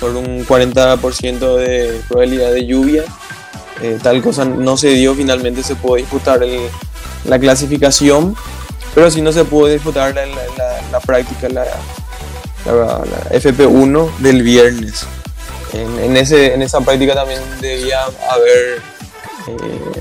por 0.00 0.14
un 0.16 0.44
40% 0.46 1.56
de 1.56 2.00
probabilidad 2.08 2.52
de 2.52 2.66
lluvia. 2.66 3.04
Eh, 3.80 3.98
tal 4.02 4.20
cosa 4.22 4.44
no 4.44 4.76
se 4.76 4.88
dio, 4.88 5.14
finalmente 5.14 5.62
se 5.62 5.76
pudo 5.76 5.96
disputar 5.96 6.40
la 7.24 7.38
clasificación, 7.38 8.34
pero 8.94 9.10
si 9.10 9.22
no 9.22 9.32
se 9.32 9.44
pudo 9.44 9.68
disputar 9.68 10.14
la, 10.14 10.26
la 10.90 11.00
práctica, 11.00 11.48
la, 11.48 11.64
la, 12.72 13.02
FP1 13.30 14.16
del 14.18 14.42
viernes. 14.42 15.06
En, 15.72 16.16
ese, 16.16 16.54
en 16.54 16.62
esa 16.62 16.80
práctica 16.80 17.14
también 17.14 17.40
debía 17.60 18.02
haber, 18.04 18.82
eh, 19.48 20.00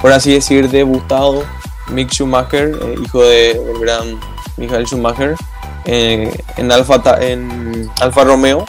por 0.00 0.12
así 0.12 0.32
decir, 0.32 0.70
debutado 0.70 1.44
Mick 1.88 2.10
Schumacher, 2.10 2.78
eh, 2.80 2.94
hijo 3.02 3.22
de, 3.22 3.54
del 3.54 3.78
gran 3.80 4.18
Michael 4.56 4.86
Schumacher, 4.86 5.34
eh, 5.84 6.34
en, 6.56 6.72
Alfa, 6.72 7.02
en 7.20 7.90
Alfa 8.00 8.24
Romeo. 8.24 8.64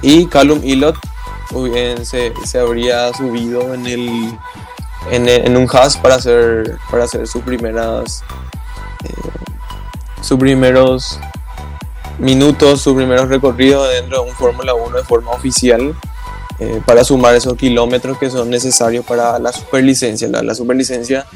Y 0.00 0.26
Callum 0.26 0.60
Ilott 0.64 0.96
se, 2.02 2.32
se, 2.44 2.58
habría 2.58 3.12
subido 3.12 3.74
en, 3.74 3.86
el, 3.86 4.38
en, 5.10 5.56
un 5.56 5.68
Haas 5.70 5.96
para 5.96 6.16
hacer, 6.16 6.78
para 6.90 7.04
hacer 7.04 7.28
sus 7.28 7.42
primeras 7.42 8.24
sus 10.22 10.38
primeros 10.38 11.18
minutos, 12.22 12.80
sus 12.80 12.94
primeros 12.94 13.28
recorridos 13.28 13.88
dentro 13.90 14.22
de 14.22 14.30
un 14.30 14.36
Fórmula 14.36 14.74
1 14.74 14.96
de 14.96 15.04
forma 15.04 15.32
oficial 15.32 15.94
eh, 16.60 16.80
para 16.86 17.02
sumar 17.02 17.34
esos 17.34 17.56
kilómetros 17.56 18.16
que 18.18 18.30
son 18.30 18.48
necesarios 18.48 19.04
para 19.04 19.38
la 19.40 19.52
superlicencia. 19.52 20.28
La, 20.28 20.42
la 20.42 20.54
superlicencia 20.54 21.26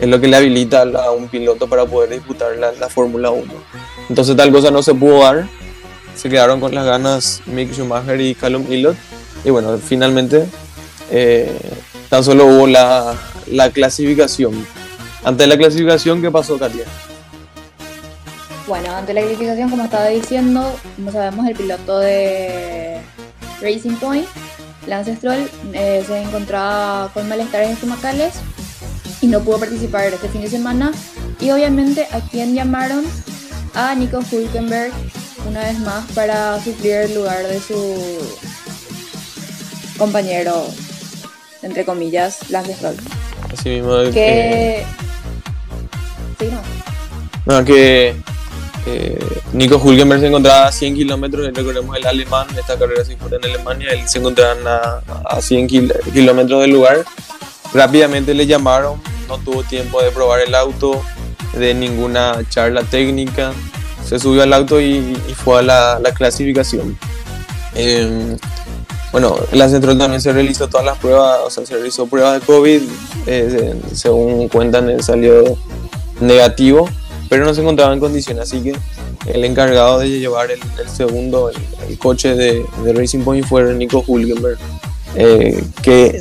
es 0.00 0.08
lo 0.08 0.20
que 0.20 0.26
le 0.26 0.36
habilita 0.36 0.82
a, 0.82 1.12
un 1.12 1.28
piloto 1.28 1.68
para 1.68 1.86
poder 1.86 2.10
disputar 2.10 2.56
la, 2.56 2.72
la 2.72 2.88
Fórmula 2.88 3.30
1. 3.30 3.44
Entonces 4.08 4.36
tal 4.36 4.50
cosa 4.50 4.72
no 4.72 4.82
se 4.82 4.94
pudo 4.94 5.20
dar, 5.20 5.46
se 6.16 6.28
quedaron 6.28 6.60
con 6.60 6.74
las 6.74 6.84
ganas 6.84 7.42
Mick 7.46 7.72
Schumacher 7.72 8.20
y 8.20 8.34
Callum 8.34 8.70
Ilott 8.70 8.96
y 9.44 9.50
bueno, 9.50 9.78
finalmente 9.78 10.46
eh, 11.10 11.56
tan 12.08 12.24
solo 12.24 12.46
hubo 12.46 12.66
la, 12.66 13.14
la 13.46 13.70
clasificación. 13.70 14.66
Ante 15.22 15.46
la 15.46 15.56
clasificación, 15.56 16.20
¿qué 16.20 16.32
pasó, 16.32 16.58
Katia? 16.58 16.84
Bueno, 18.66 18.94
ante 18.94 19.12
la 19.12 19.22
clasificación, 19.22 19.70
como 19.70 19.84
estaba 19.84 20.06
diciendo, 20.06 20.78
como 20.96 21.10
sabemos, 21.10 21.46
el 21.48 21.56
piloto 21.56 21.98
de 21.98 23.00
Racing 23.60 23.96
Point, 23.96 24.26
Lance 24.86 25.16
Stroll, 25.16 25.50
eh, 25.72 26.04
se 26.06 26.22
encontraba 26.22 27.10
con 27.12 27.28
malestares 27.28 27.70
estomacales 27.70 28.34
y 29.20 29.26
no 29.26 29.40
pudo 29.40 29.58
participar 29.58 30.04
este 30.04 30.28
fin 30.28 30.42
de 30.42 30.48
semana. 30.48 30.92
Y 31.40 31.50
obviamente, 31.50 32.06
¿a 32.12 32.20
quién 32.20 32.54
llamaron? 32.54 33.04
A 33.74 33.94
Nico 33.94 34.20
Hulkenberg, 34.30 34.92
una 35.48 35.60
vez 35.60 35.78
más, 35.80 36.04
para 36.12 36.62
suplir 36.62 36.92
el 36.92 37.14
lugar 37.14 37.44
de 37.46 37.58
su 37.58 37.96
compañero, 39.98 40.66
entre 41.62 41.84
comillas, 41.84 42.48
Lance 42.50 42.74
Stroll. 42.74 42.96
Así 43.52 43.70
mismo. 43.70 43.96
Que. 44.04 44.12
que... 44.12 44.84
Sí, 46.38 46.50
no. 46.50 46.62
No, 47.44 47.64
que 47.64 48.14
eh, 48.86 49.18
Nico 49.52 49.76
Hulkenberg 49.76 50.20
se 50.20 50.26
encontraba 50.26 50.66
a 50.66 50.72
100 50.72 50.94
kilómetros, 50.94 51.46
recordemos 51.54 51.96
el 51.96 52.06
alemán, 52.06 52.46
esta 52.58 52.76
carrera 52.76 53.04
se 53.04 53.10
disputa 53.10 53.36
en 53.36 53.44
Alemania, 53.44 53.90
él 53.92 54.08
se 54.08 54.18
encontraba 54.18 55.02
a, 55.24 55.40
100 55.40 55.68
kilómetros 56.12 56.62
del 56.62 56.70
lugar. 56.70 57.04
Rápidamente 57.72 58.34
le 58.34 58.46
llamaron, 58.46 59.00
no 59.28 59.38
tuvo 59.38 59.62
tiempo 59.62 60.02
de 60.02 60.10
probar 60.10 60.40
el 60.40 60.54
auto, 60.54 61.02
de 61.54 61.74
ninguna 61.74 62.40
charla 62.48 62.82
técnica. 62.82 63.52
Se 64.04 64.18
subió 64.18 64.42
al 64.42 64.52
auto 64.52 64.80
y, 64.80 65.16
fue 65.36 65.60
a 65.60 65.62
la, 65.62 66.12
clasificación. 66.14 66.98
Em, 67.74 68.36
bueno, 69.12 69.36
la 69.52 69.68
central 69.68 69.96
también 69.96 70.20
se 70.20 70.32
realizó 70.32 70.68
todas 70.68 70.84
las 70.84 70.98
pruebas, 70.98 71.38
o 71.44 71.50
sea, 71.50 71.64
se 71.64 71.74
realizó 71.74 72.06
pruebas 72.06 72.40
de 72.40 72.46
COVID, 72.46 72.82
eh, 73.26 73.80
según 73.94 74.48
cuentan, 74.48 74.90
él 74.90 75.02
salió 75.02 75.56
negativo, 76.20 76.88
pero 77.32 77.46
no 77.46 77.54
se 77.54 77.62
encontraba 77.62 77.94
en 77.94 77.98
condiciones, 77.98 78.42
así 78.42 78.60
que 78.60 78.74
el 79.32 79.42
encargado 79.46 80.00
de 80.00 80.10
llevar 80.10 80.50
el, 80.50 80.60
segundo, 80.94 81.48
el, 81.88 81.96
coche 81.98 82.34
de, 82.34 82.62
Racing 82.92 83.20
Point 83.20 83.46
fue 83.46 83.72
Nico 83.72 84.04
Hulkenberg, 84.06 84.58
eh, 85.14 85.64
que, 85.80 86.20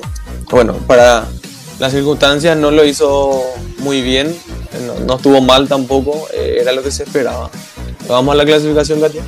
bueno, 0.50 0.76
para 0.88 1.28
las 1.80 1.92
circunstancias 1.92 2.56
no 2.56 2.72
lo 2.72 2.86
hizo 2.86 3.44
muy 3.80 4.02
bien, 4.02 4.34
no, 5.06 5.18
estuvo 5.18 5.42
mal 5.42 5.68
tampoco, 5.68 6.30
eh, 6.34 6.60
era 6.62 6.72
lo 6.72 6.82
que 6.82 6.92
se 6.92 7.04
esperaba. 7.04 7.52
Vamos 8.08 8.32
a 8.34 8.38
la 8.38 8.46
clasificación, 8.46 9.02
Katia. 9.02 9.24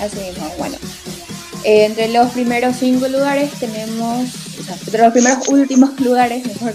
Así 0.00 0.16
mismo, 0.16 0.50
bueno. 0.56 0.76
Eh, 1.62 1.84
entre 1.84 2.08
los 2.08 2.30
primeros 2.30 2.76
cinco 2.76 3.06
lugares 3.08 3.50
tenemos, 3.60 4.30
o 4.58 4.62
sea, 4.62 4.76
entre 4.82 5.02
los 5.02 5.12
primeros 5.12 5.46
últimos 5.48 5.90
lugares, 6.00 6.46
mejor, 6.46 6.72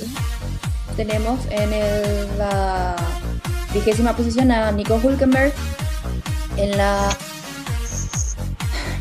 tenemos 0.95 1.39
en 1.49 1.71
la 2.37 2.95
vigésima 3.73 4.15
posición 4.15 4.51
a 4.51 4.71
Nico 4.71 4.99
Hulkenberg, 5.01 5.53
en 6.57 6.77
la 6.77 7.09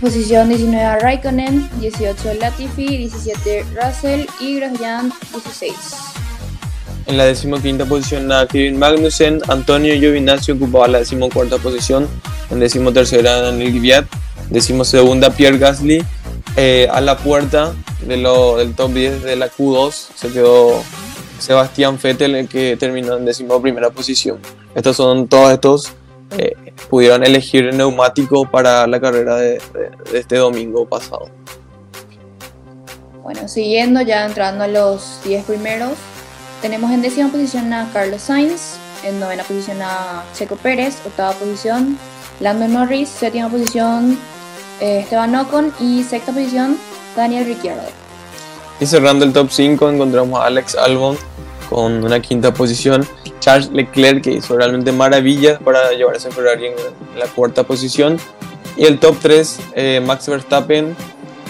posición 0.01 0.49
19 0.49 0.85
a 0.85 0.99
Raikkonen, 0.99 1.69
18 1.81 2.35
Latifi, 2.35 2.99
17 2.99 3.65
Russell 3.75 4.27
y 4.41 4.57
Grosjean 4.57 5.13
16. 5.33 5.75
En 7.07 7.17
la 7.17 7.25
decimoquinta 7.25 7.85
posición 7.85 8.31
a 8.33 8.47
Kevin 8.47 8.79
Magnussen, 8.79 9.41
Antonio 9.49 9.95
Giovinazzi 9.95 10.53
ocupaba 10.53 10.89
la 10.89 10.99
decimocuarta 10.99 11.59
posición, 11.59 12.09
en 12.51 12.61
decimotercera 12.61 13.41
Daniel 13.43 13.73
Gviat, 13.73 14.07
decimosegunda 14.51 15.31
Pierre 15.31 15.59
Gasly, 15.59 16.05
eh, 16.57 16.89
a 16.91 17.01
la 17.01 17.17
puerta 17.19 17.75
de 18.07 18.17
lo, 18.17 18.57
del 18.57 18.75
top 18.75 18.93
10 18.93 19.23
de 19.23 19.37
la 19.37 19.51
Q2 19.51 19.93
se 20.15 20.31
quedó 20.31 20.83
Sebastián 21.39 21.99
Vettel, 22.03 22.35
el 22.35 22.49
que 22.49 22.77
terminó 22.77 23.17
en 23.17 23.25
decimoprimera 23.25 23.91
posición. 23.91 24.39
Estos 24.75 24.97
son 24.97 25.29
todos 25.29 25.53
estos 25.53 25.93
eh, 26.39 26.55
pudieron 26.91 27.25
elegir 27.25 27.67
el 27.67 27.77
neumático 27.77 28.49
para 28.51 28.87
la 28.87 29.01
carrera 29.01 29.37
de, 29.37 29.61
este 30.13 30.37
domingo 30.37 30.87
pasado. 30.87 31.29
Bueno, 33.23 33.49
siguiendo 33.49 34.03
ya 34.03 34.27
entrando 34.27 34.65
a 34.65 34.69
los 34.69 35.21
10 35.25 35.45
primeros, 35.45 35.93
tenemos 36.63 36.91
en 36.93 37.03
décima 37.03 37.29
posición 37.31 37.73
a 37.73 37.91
Carlos 37.93 38.23
Sainz, 38.23 38.77
en 39.05 39.19
novena 39.21 39.43
posición 39.45 39.79
a 39.83 40.25
Checo 40.35 40.57
Pérez, 40.57 40.97
octava 41.05 41.33
posición 41.33 41.99
Lando 42.41 42.69
Norris, 42.69 43.09
séptima 43.09 43.49
posición 43.49 44.19
eh, 44.81 45.01
Esteban 45.01 45.35
Ocon 45.35 45.73
y 45.81 46.03
sexta 46.03 46.33
posición 46.33 46.77
Daniel 47.17 47.47
Ricciardo. 47.47 48.06
Y 48.81 48.87
cerrando 48.87 49.25
el 49.25 49.33
top 49.33 49.49
5 49.51 49.91
encontramos 49.91 50.41
a 50.41 50.47
Alex 50.47 50.75
Albon 50.75 51.17
con 51.71 52.05
una 52.05 52.21
quinta 52.21 52.53
posición, 52.55 53.07
Charles 53.41 53.71
Leclerc 53.71 54.23
que 54.23 54.33
hizo 54.33 54.57
realmente 54.57 54.93
maravilla 54.93 55.59
para 55.59 55.93
llevarse 55.93 56.29
a 56.29 56.31
Ferrari 56.31 56.67
en 56.67 56.75
la 57.19 57.27
cuarta 57.27 57.65
posición 57.65 58.19
y 58.77 58.85
el 58.85 58.99
top 58.99 59.17
3 59.21 59.59
eh, 59.75 60.03
Max 60.05 60.29
Verstappen, 60.29 60.95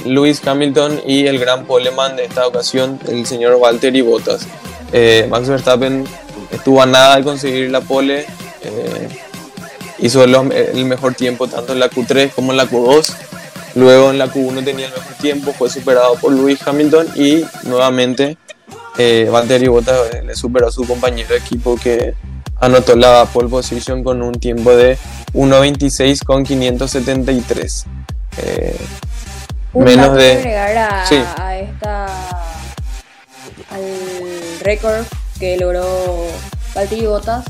Lewis 0.04 0.46
Hamilton 0.46 1.00
y 1.06 1.26
el 1.26 1.38
gran 1.38 1.66
poleman 1.66 2.16
de 2.16 2.24
esta 2.24 2.46
ocasión 2.46 2.98
el 3.08 3.26
señor 3.26 3.58
Valtteri 3.58 4.00
Bottas. 4.02 4.46
Eh, 4.92 5.26
Max 5.28 5.48
Verstappen 5.48 6.06
estuvo 6.50 6.80
a 6.80 6.86
nada 6.86 7.16
de 7.16 7.24
conseguir 7.24 7.70
la 7.70 7.80
pole, 7.80 8.26
eh, 8.62 9.08
hizo 9.98 10.22
el 10.22 10.84
mejor 10.84 11.14
tiempo 11.14 11.48
tanto 11.48 11.72
en 11.72 11.80
la 11.80 11.90
Q3 11.90 12.30
como 12.32 12.52
en 12.52 12.58
la 12.58 12.66
Q2. 12.66 13.14
Luego 13.76 14.10
en 14.10 14.16
la 14.16 14.26
Q1 14.32 14.64
tenía 14.64 14.86
el 14.86 14.92
mejor 14.92 15.14
tiempo, 15.20 15.52
fue 15.52 15.68
superado 15.68 16.14
por 16.16 16.32
Lewis 16.32 16.66
Hamilton 16.66 17.08
y 17.14 17.44
nuevamente 17.64 18.38
eh, 18.96 19.28
Valtteri 19.30 19.68
Bottas 19.68 20.14
eh, 20.14 20.22
le 20.24 20.34
superó 20.34 20.68
a 20.68 20.72
su 20.72 20.86
compañero 20.86 21.28
de 21.28 21.36
equipo 21.36 21.76
que 21.76 22.14
anotó 22.58 22.96
la 22.96 23.26
pole 23.30 23.50
position 23.50 24.02
con 24.02 24.22
un 24.22 24.32
tiempo 24.32 24.74
de 24.74 24.96
1.26 25.34 26.24
con 26.24 26.44
573. 26.44 27.84
Eh, 28.38 28.76
menos 29.74 30.14
de 30.16 30.32
agregar 30.32 30.76
a, 30.78 31.04
a 31.36 31.58
esta 31.58 32.06
al 33.70 33.84
récord 34.62 35.04
que 35.38 35.58
logró 35.58 36.28
Valtteri 36.74 37.06
Bottas 37.06 37.44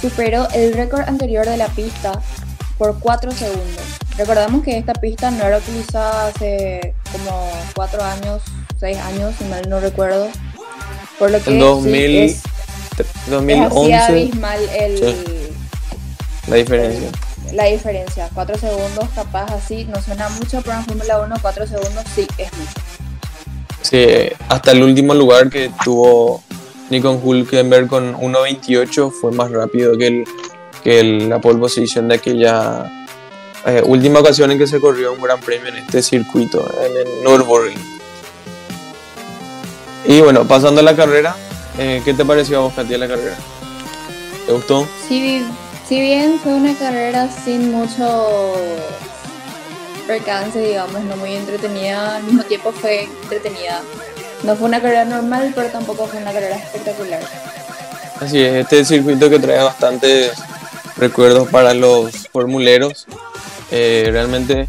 superó 0.00 0.48
el 0.54 0.72
récord 0.72 1.02
anterior 1.02 1.46
de 1.46 1.56
la 1.56 1.68
pista 1.68 2.20
por 2.82 2.98
4 2.98 3.30
segundos. 3.30 3.84
Recordamos 4.18 4.64
que 4.64 4.76
esta 4.76 4.92
pista 4.92 5.30
no 5.30 5.44
era 5.44 5.58
utilizada 5.58 6.26
hace 6.26 6.94
como 7.12 7.48
4 7.76 8.02
años, 8.02 8.42
6 8.80 8.98
años, 8.98 9.34
si 9.38 9.44
mal 9.44 9.68
no 9.68 9.78
recuerdo. 9.78 10.26
Por 11.16 11.30
lo 11.30 11.40
que 11.40 11.50
en 11.50 11.60
2000, 11.60 12.16
es, 12.16 12.42
2011 13.30 13.94
es 13.94 14.02
abismal 14.02 14.60
el, 14.76 15.54
la 16.48 16.56
diferencia. 16.56 17.08
La 17.52 17.64
diferencia, 17.66 18.28
4 18.34 18.58
segundos 18.58 19.08
capaz 19.14 19.52
así, 19.52 19.84
no 19.84 20.02
suena 20.02 20.28
mucho, 20.30 20.60
pero 20.62 20.78
en 20.78 20.84
Fórmula 20.84 21.20
1 21.20 21.36
4 21.40 21.66
segundos 21.68 22.04
sí 22.16 22.26
es 22.36 22.50
mucho. 22.54 22.80
Sí, 23.82 24.06
hasta 24.48 24.72
el 24.72 24.82
último 24.82 25.14
lugar 25.14 25.50
que 25.50 25.70
tuvo 25.84 26.42
Nico 26.90 27.12
Hulkenberg 27.12 27.86
con 27.86 28.16
1.28 28.16 29.12
fue 29.12 29.30
más 29.30 29.52
rápido 29.52 29.96
que, 29.96 30.08
el, 30.08 30.24
que 30.82 31.02
la 31.02 31.40
pole 31.40 31.58
position 31.58 32.08
de 32.08 32.16
aquella 32.16 32.90
eh, 33.64 33.82
última 33.84 34.20
ocasión 34.20 34.50
en 34.50 34.58
que 34.58 34.66
se 34.66 34.80
corrió 34.80 35.12
un 35.12 35.20
gran 35.20 35.40
premio 35.40 35.68
en 35.68 35.76
este 35.76 36.02
circuito, 36.02 36.68
en 36.84 36.96
el 36.96 37.24
Nürburgring. 37.24 37.78
Y 40.04 40.20
bueno, 40.20 40.44
pasando 40.44 40.80
a 40.80 40.84
la 40.84 40.96
carrera, 40.96 41.36
eh, 41.78 42.02
¿qué 42.04 42.12
te 42.12 42.24
pareció 42.24 42.58
a 42.58 42.60
vos, 42.62 42.74
Katia, 42.74 42.98
la 42.98 43.06
carrera? 43.06 43.36
¿Te 44.46 44.52
gustó? 44.52 44.88
Sí, 45.08 45.44
si 45.88 46.00
bien 46.00 46.40
fue 46.42 46.54
una 46.54 46.74
carrera 46.74 47.28
sin 47.44 47.70
mucho 47.70 48.54
percance, 50.06 50.58
digamos, 50.58 51.00
no 51.04 51.16
muy 51.16 51.34
entretenida, 51.34 52.16
al 52.16 52.24
mismo 52.24 52.42
tiempo 52.42 52.72
fue 52.72 53.08
entretenida. 53.22 53.80
No 54.42 54.56
fue 54.56 54.66
una 54.66 54.82
carrera 54.82 55.04
normal, 55.04 55.52
pero 55.54 55.68
tampoco 55.68 56.06
fue 56.06 56.20
una 56.20 56.32
carrera 56.32 56.56
espectacular. 56.56 57.20
Así 58.20 58.40
es, 58.40 58.54
este 58.54 58.84
circuito 58.84 59.30
que 59.30 59.38
trae 59.38 59.62
bastantes 59.62 60.32
recuerdos 60.96 61.48
para 61.48 61.74
los 61.74 62.28
formuleros. 62.32 63.06
Eh, 63.70 64.08
realmente 64.10 64.68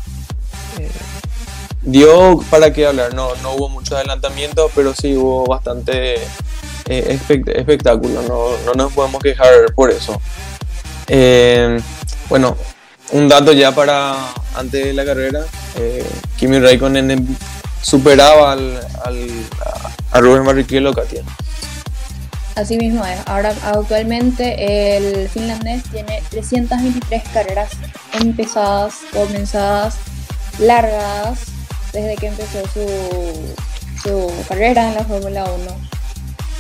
dio 1.83 2.43
para 2.49 2.71
qué 2.71 2.85
hablar, 2.87 3.13
no, 3.13 3.35
no 3.37 3.53
hubo 3.53 3.69
mucho 3.69 3.95
adelantamiento, 3.95 4.71
pero 4.73 4.93
sí 4.93 5.15
hubo 5.15 5.45
bastante 5.45 6.15
eh, 6.85 7.19
espectáculo, 7.55 8.21
no, 8.23 8.73
nos 8.73 8.93
podemos 8.93 9.21
quejar 9.21 9.73
por 9.75 9.91
eso. 9.91 10.19
Eh, 11.07 11.79
bueno, 12.29 12.57
un 13.11 13.27
dato 13.27 13.51
ya 13.51 13.73
para 13.73 14.15
antes 14.55 14.85
de 14.85 14.93
la 14.93 15.05
carrera, 15.05 15.45
eh, 15.77 16.05
Kimi 16.37 16.59
Raikkonen 16.59 17.37
superaba 17.81 18.53
al, 18.53 18.79
al, 19.03 19.29
a 20.11 20.19
Rubén 20.21 20.45
Barrichello 20.45 20.93
Katia. 20.93 21.23
Así 22.55 22.77
mismo 22.77 23.03
es. 23.05 23.19
Ahora 23.25 23.53
actualmente 23.63 24.97
el 24.97 25.27
finlandés 25.29 25.83
tiene 25.83 26.21
323 26.29 27.23
carreras 27.33 27.71
empezadas, 28.19 28.99
comenzadas, 29.11 29.97
largas 30.59 31.39
desde 31.93 32.15
que 32.15 32.27
empezó 32.27 32.59
su, 34.03 34.31
carrera 34.47 34.89
en 34.89 34.95
la 34.95 35.03
Fórmula 35.03 35.45
1, 35.45 35.55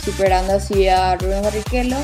superando 0.05 0.53
así 0.53 0.87
a 0.87 1.15
Rubén 1.15 1.43
Barrichello. 1.43 1.97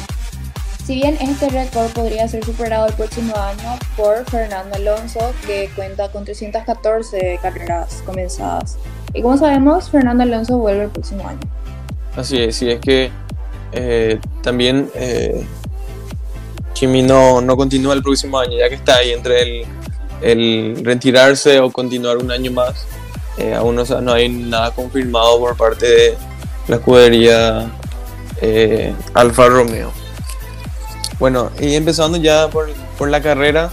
Si 0.85 0.95
bien 0.95 1.17
este 1.21 1.49
récord 1.49 1.91
podría 1.91 2.27
ser 2.27 2.43
superado 2.43 2.87
el 2.87 2.93
próximo 2.93 3.35
año 3.37 3.77
por 3.95 4.25
Fernando 4.29 4.75
Alonso, 4.75 5.19
que 5.45 5.69
cuenta 5.75 6.11
con 6.11 6.25
314 6.25 7.39
carreras 7.41 8.01
comenzadas. 8.05 8.77
Y 9.13 9.21
como 9.21 9.37
sabemos, 9.37 9.89
Fernando 9.91 10.23
Alonso 10.23 10.57
vuelve 10.57 10.85
el 10.85 10.89
próximo 10.89 11.27
año. 11.27 11.39
Así 12.15 12.41
es, 12.41 12.55
sí, 12.55 12.71
es 12.71 12.79
que 12.79 13.11
eh, 13.71 14.19
también 14.41 14.89
eh, 14.95 15.45
Kimi 16.73 17.01
no, 17.01 17.41
no 17.41 17.57
continúa 17.57 17.93
el 17.93 18.01
próximo 18.01 18.39
año, 18.39 18.57
ya 18.57 18.69
que 18.69 18.75
está 18.75 18.95
ahí 18.95 19.11
entre 19.11 19.65
el, 20.21 20.83
retirarse 20.83 21.59
o 21.59 21.71
continuar 21.71 22.17
un 22.17 22.31
año 22.31 22.51
más. 22.51 22.85
Eh, 23.37 23.53
aún 23.53 23.75
no, 23.75 24.13
hay 24.13 24.27
nada 24.27 24.71
confirmado 24.71 25.39
por 25.39 25.55
parte 25.55 25.87
de 25.87 26.17
la 26.67 26.75
escudería 26.77 27.71
eh, 28.41 28.93
Alfa 29.13 29.47
Romeo. 29.47 29.91
Bueno, 31.19 31.51
y 31.59 31.75
empezando 31.75 32.17
ya 32.17 32.49
por, 32.49 32.69
la 33.09 33.21
carrera, 33.21 33.69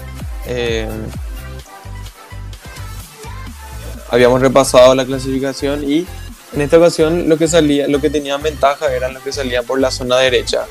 habíamos 4.11 4.41
repasado 4.41 4.95
la 4.95 5.05
clasificación 5.05 5.89
y 5.89 6.07
en 6.53 6.61
esta 6.61 6.79
ocasión 6.79 7.29
lo 7.29 7.37
que 7.37 7.49
salía, 7.49 7.89
lo 7.89 8.01
que 8.01 8.11
tenía 8.11 8.37
ventaja 8.37 8.93
eran 8.93 9.15
los 9.15 9.23
que 9.23 9.33
salían 9.33 9.65
por 9.65 9.81
la 9.81 9.91
zona 9.91 10.17
derecha, 10.19 10.65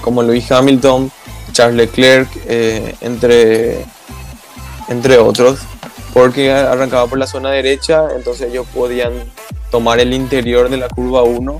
como 0.00 0.22
Luis 0.22 0.50
Hamilton, 0.50 1.10
Charles 1.52 1.76
Leclerc, 1.76 2.28
entre, 3.00 3.84
entre 4.88 5.18
otros, 5.18 5.60
porque 6.12 6.52
arrancaba 6.52 7.06
por 7.06 7.18
la 7.18 7.26
zona 7.26 7.50
derecha, 7.50 8.08
entonces 8.16 8.50
ellos 8.50 8.66
podían 8.72 9.12
tomar 9.70 10.00
el 10.00 10.12
interior 10.12 10.68
de 10.68 10.76
la 10.76 10.88
curva 10.88 11.22
1. 11.22 11.58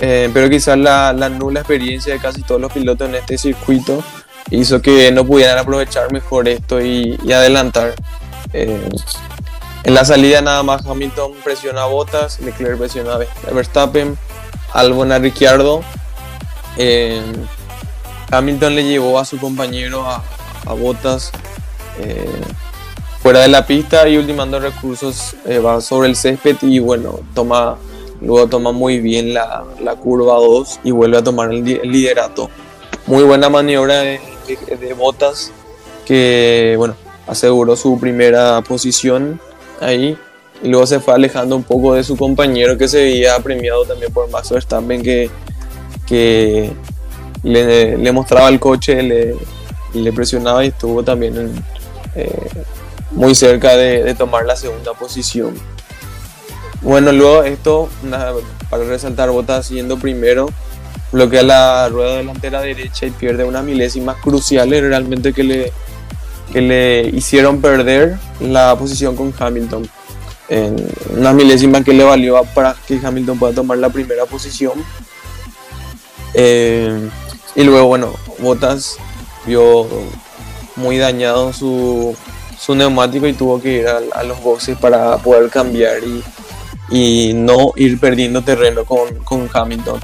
pero 0.00 0.48
quizás 0.48 0.78
la, 0.78 1.12
nula 1.28 1.60
experiencia 1.60 2.14
de 2.14 2.20
casi 2.20 2.42
todos 2.42 2.60
los 2.60 2.72
pilotos 2.72 3.08
en 3.08 3.16
este 3.16 3.38
circuito 3.38 4.02
hizo 4.50 4.82
que 4.82 5.10
no 5.12 5.24
pudieran 5.24 5.58
aprovechar 5.58 6.12
mejor 6.12 6.48
esto 6.48 6.80
y, 6.80 7.18
adelantar. 7.32 7.94
En 9.84 9.94
la 9.94 10.04
salida 10.04 10.40
nada 10.40 10.62
más 10.62 10.86
Hamilton 10.86 11.32
presiona 11.42 11.82
a 11.82 11.86
Bottas, 11.86 12.38
Leclerc 12.40 12.78
presiona 12.78 13.14
a 13.14 13.52
Verstappen, 13.52 14.16
Albon 14.72 15.10
a 15.10 15.18
Ricciardo. 15.18 15.82
Eh, 16.76 17.20
Hamilton 18.30 18.76
le 18.76 18.84
llevó 18.84 19.18
a 19.18 19.24
su 19.24 19.38
compañero 19.38 20.06
a, 20.06 20.22
a 20.66 20.72
Bottas 20.72 21.32
eh, 21.98 22.30
fuera 23.20 23.40
de 23.40 23.48
la 23.48 23.66
pista 23.66 24.08
y 24.08 24.16
ultimando 24.16 24.60
recursos 24.60 25.34
eh, 25.46 25.58
va 25.58 25.80
sobre 25.80 26.08
el 26.08 26.16
césped 26.16 26.56
y 26.62 26.78
bueno, 26.78 27.18
toma, 27.34 27.76
luego 28.20 28.48
toma 28.48 28.72
muy 28.72 29.00
bien 29.00 29.34
la, 29.34 29.64
curva 30.00 30.34
2 30.34 30.80
y 30.84 30.92
vuelve 30.92 31.18
a 31.18 31.24
tomar 31.24 31.52
el, 31.52 31.64
liderato. 31.64 32.50
Muy 33.06 33.24
buena 33.24 33.48
maniobra 33.48 33.98
de, 33.98 34.20
de, 34.46 34.76
de 34.76 34.94
Bottas 34.94 35.50
que 36.06 36.74
bueno, 36.78 36.94
aseguró 37.26 37.74
su 37.74 37.98
primera 37.98 38.60
posición 38.62 39.40
ahí. 39.80 40.16
Y 40.62 40.68
luego 40.68 40.86
se 40.86 41.00
fue 41.00 41.14
alejando 41.14 41.56
un 41.56 41.64
poco 41.64 41.94
de 41.94 42.04
su 42.04 42.16
compañero 42.16 42.78
que 42.78 42.86
se 42.86 43.02
veía 43.02 43.38
premiado 43.40 43.84
también 43.84 44.12
por 44.12 44.30
Max 44.30 44.50
Verstappen 44.50 45.02
que, 45.02 45.28
que 46.06 46.70
le, 47.42 48.12
mostraba 48.12 48.48
el 48.48 48.60
coche, 48.60 49.02
le, 49.02 49.34
le, 49.94 50.12
presionaba 50.12 50.64
y 50.64 50.68
estuvo 50.68 51.02
también 51.02 51.52
eh, 52.14 52.48
muy 53.10 53.34
cerca 53.34 53.76
de, 53.76 54.14
tomar 54.14 54.44
la 54.46 54.56
segunda 54.56 54.92
posición. 54.94 55.54
Bueno, 56.80 57.12
luego 57.12 57.42
esto, 57.44 57.88
para 58.70 58.84
resaltar, 58.84 59.30
Bottas 59.30 59.66
siendo 59.66 59.98
primero, 59.98 60.48
bloquea 61.12 61.42
la 61.42 61.88
rueda 61.88 62.16
delantera 62.16 62.60
derecha 62.60 63.06
y 63.06 63.10
pierde 63.10 63.44
unas 63.44 63.64
milésimas 63.64 64.16
cruciales 64.16 64.82
realmente 64.82 65.32
que 65.32 65.44
le, 65.44 65.72
que 66.52 66.60
le 66.60 67.08
hicieron 67.08 67.60
perder 67.60 68.18
la 68.40 68.76
posición 68.76 69.16
con 69.16 69.32
Hamilton. 69.36 69.88
Una 71.16 71.32
milésima 71.32 71.82
que 71.82 71.94
le 71.94 72.04
valió 72.04 72.42
para 72.54 72.76
que 72.86 73.00
Hamilton 73.02 73.38
pueda 73.38 73.54
tomar 73.54 73.78
la 73.78 73.88
primera 73.88 74.26
posición. 74.26 74.84
Eh, 76.34 77.08
y 77.54 77.64
luego, 77.64 77.86
bueno, 77.86 78.12
Bottas 78.38 78.96
vio 79.46 79.86
muy 80.76 80.98
dañado 80.98 81.52
su, 81.52 82.14
su 82.58 82.74
neumático 82.74 83.26
y 83.26 83.32
tuvo 83.32 83.60
que 83.60 83.80
ir 83.80 83.86
a, 83.88 84.22
los 84.22 84.42
boxes 84.42 84.76
para 84.78 85.18
poder 85.18 85.50
cambiar 85.50 85.98
y, 86.02 86.22
y 86.90 87.32
no 87.34 87.72
ir 87.76 87.98
perdiendo 87.98 88.42
terreno 88.42 88.84
con, 88.84 89.16
con 89.24 89.48
Hamilton. 89.52 90.00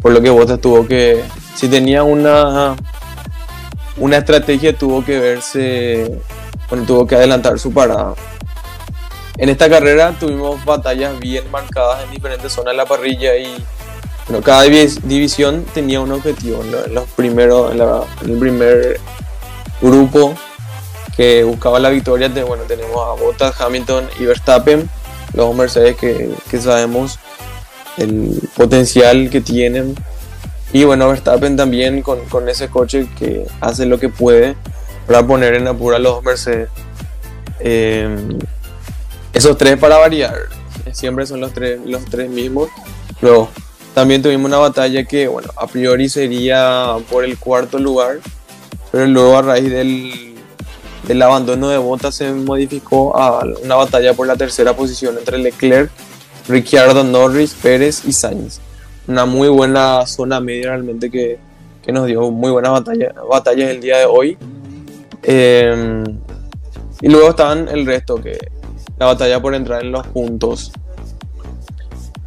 Por 0.00 0.12
lo 0.12 0.22
que 0.22 0.30
Bottas 0.30 0.60
tuvo 0.60 0.86
que, 0.86 1.22
si 1.54 1.68
tenía 1.68 2.02
una 2.04 2.74
una 4.00 4.16
estrategia 4.16 4.76
tuvo 4.76 5.04
que 5.04 5.18
verse, 5.18 6.18
bueno, 6.68 6.84
tuvo 6.86 7.06
que 7.06 7.14
adelantar 7.14 7.58
su 7.58 7.72
parada. 7.72 8.14
En 9.36 9.48
esta 9.48 9.70
carrera 9.70 10.14
tuvimos 10.18 10.64
batallas 10.64 11.18
bien 11.20 11.50
marcadas 11.50 12.04
en 12.04 12.10
diferentes 12.10 12.52
zonas 12.52 12.72
de 12.72 12.76
la 12.78 12.86
parrilla 12.86 13.36
y 13.36 13.56
bueno, 14.26 14.42
cada 14.42 14.62
división 14.62 15.64
tenía 15.74 16.00
un 16.00 16.12
objetivo. 16.12 16.62
En 16.62 16.94
los 16.94 17.08
primeros, 17.10 17.72
en, 17.72 18.30
el 18.30 18.38
primer 18.38 19.00
grupo 19.80 20.34
que 21.16 21.44
buscaba 21.44 21.78
la 21.78 21.90
victoria, 21.90 22.28
bueno, 22.46 22.64
tenemos 22.64 22.96
a 22.96 23.22
Bottas, 23.22 23.60
Hamilton 23.60 24.08
y 24.18 24.24
Verstappen, 24.24 24.88
los 25.34 25.54
Mercedes 25.54 25.96
que, 25.96 26.30
que 26.50 26.60
sabemos 26.60 27.18
el 27.98 28.40
potencial 28.56 29.28
que 29.30 29.40
tienen 29.40 29.94
y 30.72 30.84
bueno, 30.84 31.08
Verstappen 31.08 31.56
también 31.56 32.00
con, 32.02 32.24
con, 32.26 32.48
ese 32.48 32.68
coche 32.68 33.08
que 33.18 33.46
hace 33.60 33.86
lo 33.86 33.98
que 33.98 34.08
puede 34.08 34.54
para 35.06 35.26
poner 35.26 35.54
en 35.54 35.66
apuro 35.66 35.96
a 35.96 35.98
los 35.98 36.22
Mercedes. 36.22 36.68
Em, 37.58 38.38
esos 39.32 39.58
tres 39.58 39.76
para 39.78 39.98
variar, 39.98 40.34
siempre 40.92 41.26
son 41.26 41.40
los 41.40 41.52
tres, 41.52 41.80
los 41.84 42.04
tres 42.04 42.30
mismos. 42.30 42.68
Luego, 43.20 43.48
también 43.94 44.22
tuvimos 44.22 44.46
una 44.46 44.58
batalla 44.58 45.04
que, 45.04 45.26
bueno, 45.26 45.50
a 45.56 45.66
priori 45.66 46.08
sería 46.08 46.94
por 47.10 47.24
el 47.24 47.36
cuarto 47.36 47.78
lugar, 47.80 48.20
pero 48.92 49.06
luego 49.06 49.36
a 49.36 49.42
raíz 49.42 49.68
del, 49.70 50.36
del 51.08 51.22
abandono 51.22 51.68
de 51.68 51.78
Bottas 51.78 52.14
se 52.14 52.30
modificó 52.32 53.16
a 53.16 53.44
una 53.64 53.74
batalla 53.74 54.14
por 54.14 54.28
la 54.28 54.36
tercera 54.36 54.74
posición 54.76 55.18
entre 55.18 55.38
Leclerc, 55.38 55.90
Ricciardo, 56.48 57.02
Norris, 57.02 57.54
Pérez 57.60 58.04
y 58.04 58.12
Sainz 58.12 58.60
una 59.06 59.26
muy 59.26 59.48
buena 59.48 60.06
zona 60.06 60.40
media 60.40 60.68
realmente 60.70 61.10
que, 61.10 61.38
nos 61.92 62.06
dio 62.06 62.30
muy 62.30 62.52
buenas 62.52 62.70
batallas, 62.70 63.12
batallas 63.28 63.70
el 63.70 63.80
día 63.80 63.98
de 63.98 64.04
hoy. 64.04 64.38
Em, 65.24 66.04
y 67.00 67.08
luego 67.08 67.30
estaban 67.30 67.68
el 67.68 67.84
resto, 67.84 68.14
que 68.22 68.38
la 68.96 69.06
batalla 69.06 69.42
por 69.42 69.56
entrar 69.56 69.82
en 69.82 69.90
los 69.90 70.06
puntos. 70.06 70.70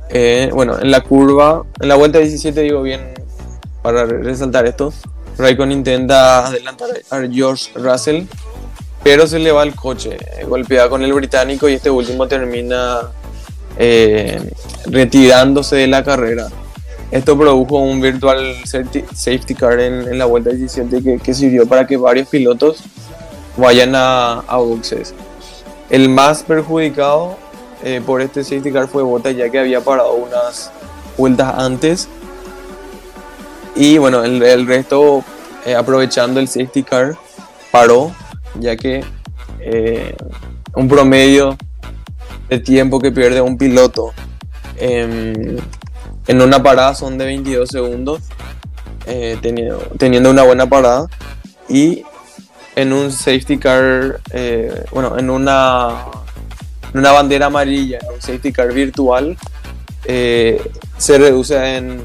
Eh, 0.09 0.49
bueno, 0.53 0.77
en 0.79 0.91
la 0.91 0.99
curva, 0.99 1.63
en 1.79 1.87
la 1.87 1.95
vuelta 1.95 2.19
17 2.19 2.59
digo 2.59 2.81
bien, 2.81 3.13
para 3.81 4.05
resaltar 4.05 4.65
esto, 4.65 4.91
Raikkonen 5.37 5.77
intenta 5.79 6.47
adelantar 6.47 6.89
a 7.09 7.21
George 7.31 7.71
Russell, 7.75 8.23
pero 9.03 9.27
se 9.27 9.39
le 9.39 9.51
va 9.51 9.63
el 9.63 9.75
coche, 9.75 10.17
golpea 10.47 10.89
con 10.89 11.03
el 11.03 11.13
británico 11.13 11.67
y 11.69 11.73
este 11.73 11.89
último 11.89 12.27
termina 12.27 13.01
eh, 13.77 14.39
retirándose 14.85 15.75
de 15.75 15.87
la 15.87 16.03
carrera. 16.03 16.47
Esto 17.13 17.37
produjo 17.37 17.77
un 17.77 18.01
virtual 18.01 18.55
safety 18.65 19.53
car 19.53 19.79
en, 19.79 20.17
la 20.17 20.25
vuelta 20.25 20.49
17 20.49 21.19
que, 21.21 21.33
sirvió 21.35 21.67
para 21.67 21.85
que 21.85 21.95
varios 21.95 22.27
pilotos 22.27 22.79
vayan 23.55 23.93
a, 23.93 24.41
boxes. 24.57 25.13
El 25.91 26.09
más 26.09 26.41
perjudicado 26.41 27.37
eh, 27.83 28.01
por 28.03 28.21
este 28.21 28.43
safety 28.43 28.71
car 28.71 28.87
fue 28.87 29.03
Bottas 29.03 29.35
ya 29.37 29.47
que 29.49 29.59
había 29.59 29.81
parado 29.81 30.15
unas 30.15 30.71
vueltas 31.15 31.53
antes. 31.55 32.09
Y 33.75 33.99
bueno, 33.99 34.23
el, 34.23 34.65
resto 34.65 35.23
eh, 35.67 35.75
aprovechando 35.75 36.39
el 36.39 36.47
safety 36.47 36.81
car 36.81 37.15
paró 37.71 38.11
ya 38.59 38.75
que 38.75 39.05
eh, 39.59 40.15
un 40.73 40.87
promedio 40.87 41.57
de 42.49 42.57
tiempo 42.57 42.99
que 42.99 43.11
pierde 43.11 43.39
un 43.39 43.55
piloto 43.55 44.13
en 46.27 46.41
una 46.41 46.61
parada 46.63 46.95
son 46.95 47.17
de 47.17 47.25
22 47.25 47.69
segundos, 47.69 48.21
eh, 49.05 49.37
teniendo, 49.41 50.29
una 50.29 50.43
buena 50.43 50.67
parada. 50.67 51.07
Y 51.67 52.03
en 52.75 52.93
un 52.93 53.11
safety 53.11 53.57
car, 53.57 54.21
eh, 54.31 54.85
bueno, 54.91 55.17
en 55.17 55.29
una, 55.29 56.05
una 56.93 57.11
bandera 57.11 57.47
amarilla, 57.47 57.99
un 58.13 58.21
safety 58.21 58.51
car 58.53 58.73
virtual, 58.73 59.37
eh, 60.05 60.61
se 60.97 61.17
reduce 61.17 61.77
en 61.77 62.03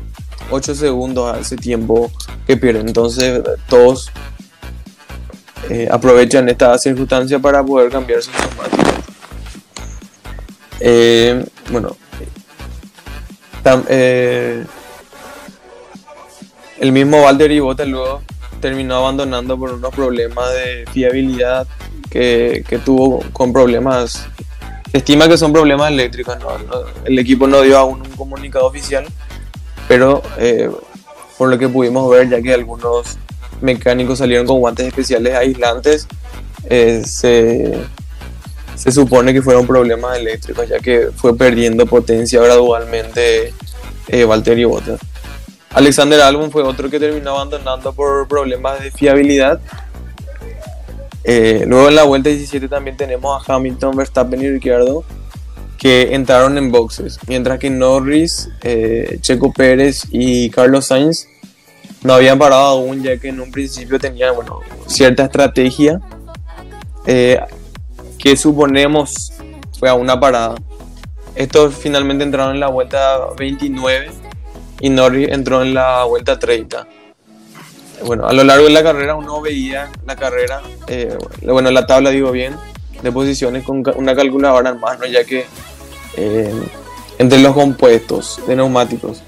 8 0.51 0.75
segundos 0.75 1.37
ese 1.39 1.57
tiempo 1.57 2.11
que 2.47 2.57
pierde. 2.57 2.81
Entonces 2.81 3.43
todos 3.69 4.11
aprovechan 5.91 6.49
esta 6.49 6.79
circunstancia 6.79 7.39
para 7.39 7.63
poder 7.63 7.91
cambiar 7.91 8.23
sus 8.23 8.33
neumáticos. 8.33 8.95
bueno, 11.71 11.97
eh, 13.89 14.65
el 16.81 16.93
mismo 16.93 17.23
Valtteri 17.23 17.61
Bottas 17.61 17.89
luego 17.89 18.23
terminó 18.61 18.97
abandonando 18.97 19.59
por 19.59 19.73
unos 19.73 19.95
problemas 19.95 20.53
de 20.55 20.85
fiabilidad 20.93 21.67
que, 22.11 22.81
tuvo 22.85 23.23
con 23.33 23.53
problemas. 23.53 24.27
estima 24.93 25.29
que 25.29 25.39
son 25.39 25.53
problemas 25.53 25.91
eléctricos. 25.91 26.37
el 27.05 27.19
equipo 27.19 27.47
no 27.47 27.63
dio 27.63 27.79
aún 27.79 28.03
un 28.03 28.17
comunicado 28.17 28.67
oficial, 28.67 29.07
pero 29.87 30.23
eh, 30.39 30.71
por 31.37 31.49
lo 31.49 31.59
que 31.59 31.69
pudimos 31.69 32.09
ver, 32.11 32.29
ya 32.29 32.43
que 32.43 32.55
algunos 32.55 33.19
mecánicos 33.61 34.19
salieron 34.19 34.47
con 34.47 34.61
guantes 34.61 34.87
especiales 34.87 35.35
aislantes, 35.35 36.07
eh, 36.65 37.03
se 37.05 37.85
se 38.79 38.93
supone 38.93 39.33
que 39.33 39.43
fueron 39.43 39.67
problemas 39.67 40.19
eléctricos, 40.19 40.69
ya 40.69 40.79
que 40.79 41.11
fue 41.15 41.37
perdiendo 41.37 41.85
potencia 41.85 42.41
gradualmente 42.41 43.53
eh, 44.07 44.25
Valtteri 44.25 44.65
Bottas. 44.65 45.01
Alexander 45.71 46.21
Albon 46.21 46.51
fue 46.51 46.63
otro 46.63 46.89
que 46.89 46.99
terminó 47.01 47.33
abandonando 47.33 47.93
por 47.93 48.27
problemas 48.29 48.81
de 48.81 48.91
fiabilidad. 48.91 49.61
Eh, 51.25 51.65
luego 51.67 51.89
en 51.89 51.97
la 51.97 52.05
vuelta 52.05 52.31
17 52.31 52.69
también 52.69 52.97
tenemos 52.97 53.49
a 53.49 53.55
Hamilton, 53.55 53.97
Verstappen 53.97 54.41
y 54.41 54.49
Ricciardo 54.49 55.05
que 55.77 56.15
entraron 56.15 56.59
en 56.59 56.73
boxes, 56.73 57.19
mientras 57.29 57.59
que 57.61 57.71
Norris, 57.71 58.49
eh, 58.63 59.19
Checo 59.21 59.53
Pérez 59.53 60.07
y 60.11 60.51
Carlos 60.51 60.87
Sainz 60.87 61.29
no 62.03 62.15
habían 62.15 62.39
parado 62.39 62.67
aún, 62.67 63.03
ya 63.03 63.17
que 63.19 63.29
en 63.29 63.41
un 63.41 63.53
principio 63.53 63.99
tenían 63.99 64.35
bueno, 64.35 64.61
cierta 64.87 65.25
estrategia 65.25 66.01
eh, 67.07 67.41
que 68.19 68.37
suponemos 68.37 69.33
fue 69.79 69.89
a 69.89 69.95
una 69.95 70.19
parada. 70.19 70.57
Estos 71.35 71.75
finalmente 71.75 72.25
entraron 72.25 72.55
en 72.55 72.61
la 72.61 72.69
vuelta 72.69 73.29
29 73.37 74.11
y 74.81 74.91
Norris 74.91 75.29
entró 75.31 75.63
en 75.63 75.75
la 75.75 76.05
vuelta 76.05 76.39
30. 76.39 76.87
Bueno, 78.05 78.27
a 78.27 78.33
lo 78.33 78.45
largo 78.45 78.65
de 78.65 78.71
la 78.71 78.83
carrera 78.83 79.17
uno 79.17 79.41
veía 79.41 79.91
la 80.07 80.17
carrera, 80.17 80.63
eh, 80.87 81.17
bueno, 81.43 81.71
la 81.71 81.87
tabla 81.87 82.11
digo 82.11 82.31
bien, 82.31 82.57
de 83.03 83.13
posiciones 83.13 83.65
con 83.65 83.83
una 83.97 84.15
calculadora 84.15 84.71
en 84.71 84.81
mano, 84.81 85.07
ya 85.07 85.25
que 85.25 85.47
eh, 86.17 86.55
entre 87.19 87.41
los 87.41 87.55
compuestos 87.55 88.41
de 88.47 88.57
neumáticos, 88.57 89.23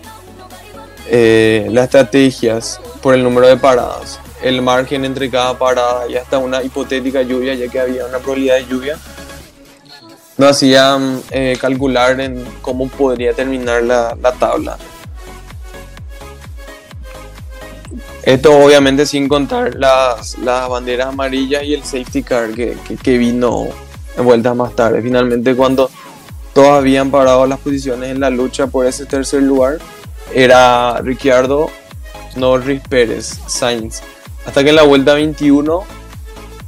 eh, 1.09 1.69
las 1.73 1.85
estrategias 1.85 2.81
por 3.03 3.15
el 3.15 3.25
número 3.25 3.49
de 3.49 3.57
paradas, 3.57 4.21
el 4.43 4.63
margen 4.63 5.05
entre 5.05 5.31
cada 5.31 5.59
parada 5.59 6.09
y 6.09 6.17
hasta 6.17 6.39
una 6.39 6.63
hipotética 6.63 7.23
lluvia, 7.23 7.55
ya 7.55 7.69
que 7.69 7.81
había 7.81 8.07
una 8.07 8.19
probabilidad 8.19 8.57
de 8.57 8.67
lluvia, 8.67 8.99
nos 10.37 10.51
hacían 10.51 11.23
calcular 11.61 12.21
en 12.21 12.45
cómo 12.63 12.89
podría 12.89 13.35
terminar 13.35 13.83
la, 13.83 14.17
la 14.21 14.33
tabla. 14.33 14.79
Esto 18.23 18.57
obviamente 18.59 19.07
sin 19.07 19.29
contar 19.29 19.75
las, 19.77 20.37
las 20.39 20.69
banderas 20.69 21.09
amarillas 21.09 21.65
y 21.65 21.73
el 21.73 21.83
safety 21.83 22.23
car 22.23 22.51
que, 22.51 22.77
que, 23.03 23.19
vino 23.19 23.69
en 24.17 24.25
vueltas 24.25 24.55
más 24.55 24.77
tarde. 24.77 25.01
Finalmente 25.01 25.57
cuando 25.57 25.91
todos 26.53 26.69
habían 26.69 27.11
parado 27.11 27.47
las 27.47 27.59
posiciones 27.61 28.11
en 28.11 28.21
la 28.21 28.29
lucha 28.29 28.67
por 28.67 28.87
ese 28.87 29.07
tercer 29.07 29.43
lugar, 29.43 29.79
era 30.35 31.01
Ricciardo, 31.01 31.71
Norris, 32.37 32.83
Pérez, 32.89 33.41
Sainz. 33.47 34.03
Hasta 34.47 34.63
que 34.65 34.71
en 34.71 34.77
la 34.77 34.83
vuelta 34.83 35.15
21 35.15 35.83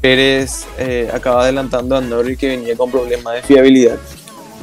Pérez 0.00 0.66
eh, 0.78 1.10
acaba 1.12 1.44
adelantando 1.44 1.96
a 1.96 2.00
Norris 2.00 2.36
que 2.36 2.48
venía 2.48 2.76
con 2.76 2.90
problemas 2.90 3.34
de 3.34 3.42
fiabilidad. 3.42 3.98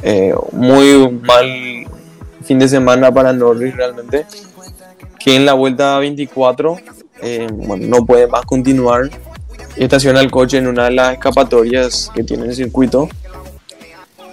Eh, 0.02 0.34
muy 0.52 1.08
mal 1.08 1.86
fin 2.42 2.58
de 2.58 2.68
semana 2.68 3.12
para 3.12 3.32
Norris 3.32 3.76
realmente 3.76 4.24
que 5.18 5.36
en 5.36 5.44
la 5.44 5.52
vuelta 5.52 5.98
24 5.98 6.78
eh, 7.22 7.46
no 7.52 8.06
puede 8.06 8.26
más 8.26 8.44
continuar 8.46 9.10
y 9.76 9.84
estaciona 9.84 10.20
el 10.20 10.30
coche 10.30 10.58
en 10.58 10.66
una 10.66 10.84
de 10.84 10.92
las 10.92 11.12
escapatorias 11.14 12.10
que 12.14 12.24
tiene 12.24 12.46
el 12.46 12.54
circuito. 12.54 13.08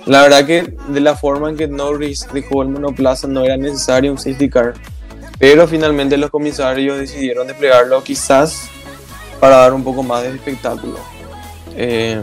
La 0.05 0.21
verdad 0.21 0.45
que 0.45 0.73
de 0.87 0.99
la 1.01 1.15
forma 1.15 1.49
en 1.49 1.57
que 1.57 1.67
Norris 1.67 2.27
dejó 2.33 2.63
el 2.63 2.69
monoplaza 2.69 3.27
no 3.27 3.43
era 3.43 3.57
necesario 3.57 4.11
un 4.11 4.17
safety 4.17 4.49
car, 4.49 4.73
pero 5.39 5.67
finalmente 5.67 6.17
los 6.17 6.29
comisarios 6.29 6.97
decidieron 6.97 7.47
desplegarlo 7.47 8.03
quizás 8.03 8.69
para 9.39 9.57
dar 9.57 9.73
un 9.73 9.83
poco 9.83 10.03
más 10.03 10.23
de 10.23 10.29
espectáculo. 10.29 10.99
Eh, 11.75 12.19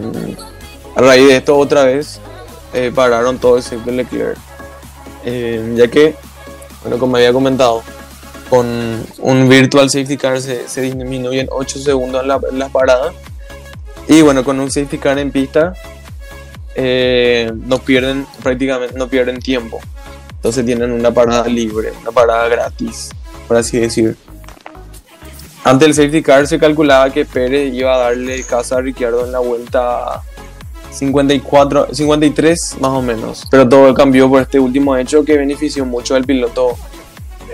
a 0.97 1.01
raíz 1.01 1.29
de 1.29 1.37
esto 1.37 1.57
otra 1.57 1.85
vez 1.85 2.21
eh, 2.73 2.91
pararon 2.95 3.39
todo 3.39 3.59
excepto 3.59 3.91
Leclerc, 3.91 4.37
ya 5.25 5.89
que, 5.89 6.15
bueno, 6.83 6.99
como 6.99 7.17
había 7.17 7.33
comentado, 7.33 7.83
con 8.49 9.05
un 9.19 9.49
virtual 9.49 9.91
safety 9.91 10.17
car 10.17 10.41
se, 10.41 10.69
se 10.69 10.81
disminuyen 10.81 11.49
8 11.51 11.79
segundos 11.79 12.23
en 12.23 12.59
la, 12.59 12.69
parada. 12.69 13.13
Y 14.09 14.23
bueno, 14.23 14.45
con 14.45 14.61
un 14.61 14.71
safety 14.71 14.99
car 14.99 15.19
en 15.19 15.33
pista 15.33 15.75
eh, 16.75 17.51
no 17.67 17.79
pierden 17.79 18.27
prácticamente 18.43 18.99
no 18.99 19.09
pierden 19.09 19.41
tiempo. 19.41 19.81
Entonces 20.45 20.65
tienen 20.65 20.93
una 20.93 21.13
parada 21.13 21.47
libre, 21.49 21.93
una 22.03 22.13
parada 22.13 22.49
gratis, 22.49 23.11
por 23.49 23.57
así 23.57 23.79
decir. 23.79 24.17
Ante 25.65 25.87
el 25.87 25.95
safety 25.95 26.23
car 26.23 26.47
se 26.47 26.59
calculaba 26.59 27.11
que 27.11 27.25
Pérez 27.25 27.73
iba 27.73 27.95
a 27.95 27.99
darle 27.99 28.45
casa 28.45 28.77
a 28.77 28.81
Ricciardo 28.83 29.25
en 29.25 29.33
la 29.33 29.39
vuelta 29.39 30.23
54, 30.91 31.89
53 31.93 32.77
más 32.81 32.91
o 32.91 33.01
menos. 33.01 33.45
Pero 33.51 33.67
todo 33.67 33.95
cambió 33.95 34.29
por 34.29 34.43
este 34.43 34.61
último 34.61 34.95
hecho 34.97 35.25
que 35.25 35.39
benefició 35.39 35.87
mucho 35.87 36.15
al 36.15 36.25
piloto 36.25 36.77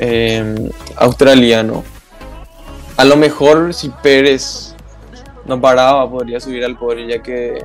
Em, 0.02 0.70
australiano. 0.96 1.84
A 2.96 3.04
lo 3.04 3.16
mejor 3.16 3.74
si 3.74 3.90
Pérez 3.90 4.74
no 5.44 5.60
paraba 5.60 6.10
podría 6.10 6.40
subir 6.40 6.64
al 6.64 6.78
podio 6.78 7.06
ya 7.06 7.22
que 7.22 7.62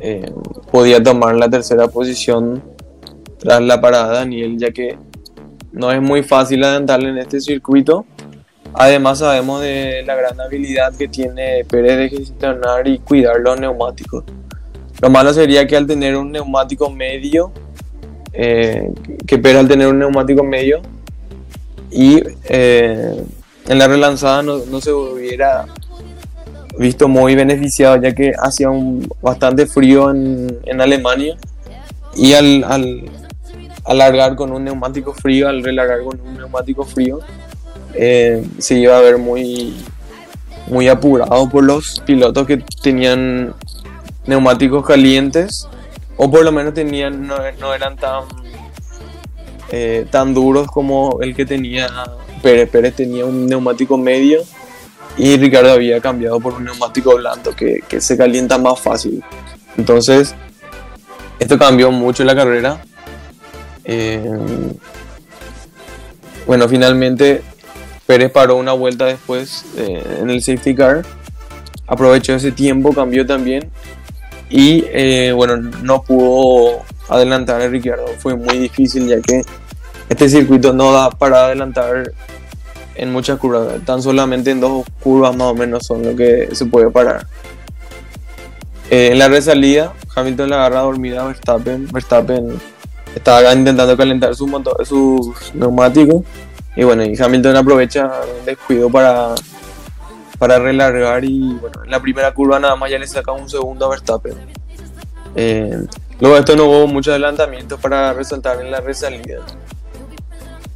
em, 0.00 0.32
podía 0.72 1.02
tomar 1.02 1.34
la 1.34 1.50
tercera 1.50 1.86
posición 1.88 2.62
tras 3.44 3.60
la 3.60 3.80
parada 3.80 4.14
Daniel 4.14 4.56
ya 4.58 4.72
que 4.72 4.96
no 5.70 5.92
es 5.92 6.00
muy 6.00 6.22
fácil 6.22 6.64
adelantarle 6.64 7.10
en 7.10 7.18
este 7.18 7.40
circuito. 7.40 8.06
Además 8.72 9.18
sabemos 9.18 9.60
de 9.60 10.02
la 10.06 10.14
gran 10.14 10.40
habilidad 10.40 10.96
que 10.96 11.08
tiene 11.08 11.64
Pérez 11.64 11.98
de 11.98 12.08
gestionar 12.08 12.88
y 12.88 12.98
cuidar 12.98 13.38
los 13.40 13.60
neumáticos. 13.60 14.24
Lo 15.00 15.10
malo 15.10 15.32
sería 15.34 15.66
que 15.66 15.76
al 15.76 15.86
tener 15.86 16.16
un 16.16 16.32
neumático 16.32 16.90
medio, 16.90 17.52
eh, 18.32 18.90
que 19.26 19.38
Pérez 19.38 19.60
al 19.60 19.68
tener 19.68 19.88
un 19.88 19.98
neumático 19.98 20.42
medio, 20.42 20.80
y 21.90 22.22
eh, 22.48 23.24
en 23.68 23.78
la 23.78 23.86
relanzada 23.86 24.42
no, 24.42 24.80
se 24.80 24.92
hubiera 24.92 25.66
visto 26.78 27.08
muy 27.08 27.34
beneficiado 27.36 28.00
ya 28.00 28.14
que 28.14 28.32
hacía 28.36 28.68
bastante 29.22 29.66
frío 29.66 30.10
en, 30.10 30.80
Alemania 30.80 31.36
y 32.16 32.32
al, 32.32 32.64
al, 32.64 33.04
largar 33.92 34.34
con 34.36 34.52
un 34.52 34.64
neumático 34.64 35.12
frío, 35.12 35.48
al 35.48 35.62
relargar 35.62 36.02
con 36.02 36.18
un 36.20 36.38
neumático 36.38 36.84
frío, 36.84 37.18
eh, 37.92 38.42
se 38.58 38.78
iba 38.78 38.96
a 38.96 39.00
ver 39.00 39.18
muy, 39.18 39.74
muy 40.68 40.88
apurado 40.88 41.50
por 41.50 41.64
los 41.64 42.00
pilotos 42.00 42.46
que 42.46 42.64
tenían 42.82 43.54
neumáticos 44.26 44.86
calientes 44.86 45.68
o 46.16 46.30
por 46.30 46.44
lo 46.44 46.52
menos 46.52 46.72
tenían 46.72 47.26
no, 47.26 47.36
no 47.60 47.74
eran 47.74 47.96
tan 47.96 48.22
eh, 49.70 50.06
tan 50.10 50.34
duros 50.34 50.68
como 50.68 51.18
el 51.20 51.34
que 51.34 51.44
tenía 51.44 51.88
Pérez. 52.42 52.68
Pérez 52.70 52.94
tenía 52.94 53.24
un 53.24 53.46
neumático 53.46 53.96
medio 53.96 54.42
y 55.16 55.36
Ricardo 55.36 55.72
había 55.72 56.00
cambiado 56.00 56.38
por 56.40 56.54
un 56.54 56.64
neumático 56.64 57.14
blando 57.16 57.54
que, 57.56 57.82
se 57.98 58.16
calienta 58.16 58.58
más 58.58 58.78
fácil. 58.78 59.22
Entonces, 59.76 60.34
esto 61.38 61.58
cambió 61.58 61.90
mucho 61.90 62.24
la 62.24 62.34
carrera. 62.34 62.84
Eh, 63.84 64.24
bueno, 66.46 66.68
finalmente 66.68 67.42
Pérez 68.06 68.30
paró 68.30 68.56
una 68.56 68.72
vuelta 68.72 69.06
después 69.06 69.64
eh, 69.76 70.18
en 70.20 70.30
el 70.30 70.42
safety 70.42 70.74
car. 70.74 71.04
Aprovechó 71.86 72.34
ese 72.34 72.52
tiempo, 72.52 72.92
cambió 72.92 73.26
también. 73.26 73.70
Y 74.50 75.32
bueno, 75.32 75.56
no 75.56 76.02
pudo 76.02 76.82
adelantar 77.08 77.60
a 77.60 77.68
Ricciardo. 77.68 78.06
Fue 78.18 78.36
muy 78.36 78.58
difícil 78.58 79.08
ya 79.08 79.20
que 79.20 79.42
este 80.08 80.28
circuito 80.28 80.72
no 80.72 80.92
da 80.92 81.10
para 81.10 81.46
adelantar 81.46 82.12
en 82.94 83.12
muchas 83.12 83.38
curvas. 83.38 83.84
Tan 83.84 84.02
solamente 84.02 84.50
en 84.50 84.60
dos 84.60 84.84
curvas 85.00 85.34
más 85.36 85.48
o 85.48 85.54
menos 85.54 85.86
son 85.86 86.02
lo 86.02 86.16
que 86.16 86.48
se 86.52 86.66
puede 86.66 86.90
parar. 86.90 87.26
Eh, 88.90 89.10
en 89.12 89.18
la 89.18 89.28
resalida, 89.28 89.92
Hamilton 90.14 90.50
le 90.50 90.54
agarra 90.54 90.80
dormida 90.80 91.22
a 91.22 91.26
Verstappen. 91.26 91.88
Verstappen 91.90 92.60
estaba 93.14 93.52
intentando 93.52 93.96
calentar 93.96 94.34
sus, 94.34 94.50
sus 94.84 95.54
neumáticos. 95.54 96.24
Y 96.76 96.84
bueno, 96.84 97.04
y 97.04 97.16
Hamilton 97.16 97.56
aprovecha 97.56 98.10
el 98.38 98.44
descuido 98.44 98.90
para, 98.90 99.34
para 100.38 100.58
relargar. 100.58 101.24
Y 101.24 101.54
bueno, 101.60 101.84
en 101.84 101.90
la 101.90 102.00
primera 102.00 102.32
curva 102.32 102.58
nada 102.58 102.76
más 102.76 102.90
ya 102.90 102.98
le 102.98 103.06
saca 103.06 103.32
un 103.32 103.48
segundo 103.48 103.86
a 103.86 103.90
Verstappen. 103.90 104.34
Eh, 105.36 105.78
Luego 106.20 106.36
de 106.36 106.40
esto 106.40 106.56
no 106.56 106.64
hubo 106.66 106.86
mucho 106.86 107.10
adelantamiento 107.10 107.76
para 107.78 108.12
resaltar 108.12 108.60
en 108.60 108.70
la 108.70 108.80
resalida. 108.80 109.40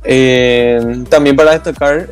Eh, 0.04 1.04
también 1.08 1.36
para 1.36 1.52
destacar 1.52 2.08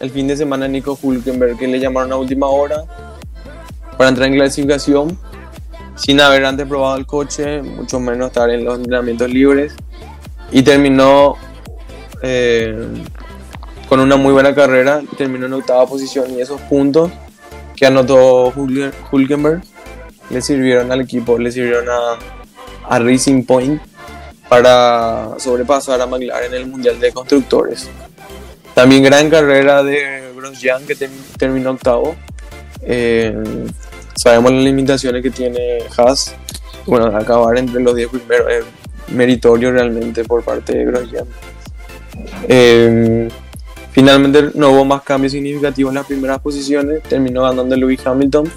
el 0.00 0.10
fin 0.10 0.28
de 0.28 0.36
semana 0.36 0.68
Nico 0.68 0.98
Hulkenberg 1.00 1.58
que 1.58 1.66
le 1.66 1.78
llamaron 1.78 2.12
a 2.12 2.16
última 2.16 2.46
hora 2.48 2.84
para 3.96 4.10
entrar 4.10 4.28
en 4.28 4.34
clasificación 4.34 5.18
sin 6.04 6.20
haber 6.20 6.44
antes 6.44 6.66
probado 6.66 6.96
el 6.96 7.06
coche, 7.06 7.62
mucho 7.62 8.00
menos 8.00 8.28
estar 8.28 8.50
en 8.50 8.64
los 8.64 8.76
entrenamientos 8.76 9.30
libres 9.30 9.74
y 10.50 10.62
terminó 10.62 11.36
eh, 12.22 12.86
con 13.88 14.00
una 14.00 14.16
muy 14.16 14.32
buena 14.32 14.54
carrera, 14.54 15.02
terminó 15.16 15.46
en 15.46 15.52
octava 15.52 15.86
posición 15.86 16.32
y 16.32 16.40
esos 16.40 16.60
puntos 16.62 17.10
que 17.76 17.86
anotó 17.86 18.52
Hulkenberg 19.12 19.62
le 20.30 20.42
sirvieron 20.42 20.90
al 20.90 21.02
equipo, 21.02 21.38
le 21.38 21.52
sirvieron 21.52 21.86
a 21.88 22.98
Racing 22.98 23.44
Point 23.44 23.80
para 24.48 25.30
sobrepasar 25.38 26.00
a 26.00 26.06
McLaren 26.06 26.52
en 26.52 26.60
el 26.60 26.66
Mundial 26.66 26.98
de 27.00 27.12
Constructores. 27.12 27.88
También 28.74 29.02
gran 29.02 29.30
carrera 29.30 29.82
de 29.82 30.32
Grosjean 30.34 30.84
que 30.84 30.96
terminó 31.38 31.70
octavo. 31.70 32.16
Eh, 32.82 33.34
sabemos 34.14 34.52
las 34.52 34.64
limitaciones 34.64 35.22
que 35.22 35.30
tiene 35.30 35.78
Haas. 35.96 36.34
Bueno, 36.86 37.06
acabar 37.16 37.56
entre 37.58 37.80
los 37.80 37.94
10 37.94 38.08
primeros 38.08 38.46
es 38.50 38.64
meritorio 39.14 39.72
realmente 39.72 40.24
por 40.24 40.42
parte 40.42 40.76
de 40.78 40.84
Grosjean. 40.84 41.26
Eh, 42.48 43.28
Finalmente 43.92 44.52
no 44.54 44.70
hubo 44.70 44.86
más 44.86 45.02
cambios 45.02 45.32
significativos 45.32 45.90
en 45.90 45.96
las 45.96 46.06
primeras 46.06 46.40
posiciones, 46.40 47.02
terminó 47.02 47.42
ganando 47.42 47.76
Lewis 47.76 48.04
Hamilton. 48.04 48.50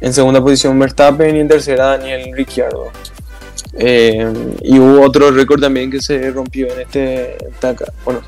En 0.00 0.12
segunda 0.12 0.42
posición 0.42 0.78
Verstappen 0.78 1.36
y 1.36 1.40
en 1.40 1.48
tercera 1.48 1.96
Daniel 1.96 2.32
Ricciardo. 2.34 2.90
Eh, 3.78 4.26
y 4.62 4.78
hubo 4.78 5.02
otro 5.02 5.30
récord 5.30 5.60
también 5.60 5.90
que 5.90 6.00
se 6.00 6.30
rompió 6.32 6.66
en 6.72 6.80
este. 6.80 7.36
Bueno, 8.04 8.20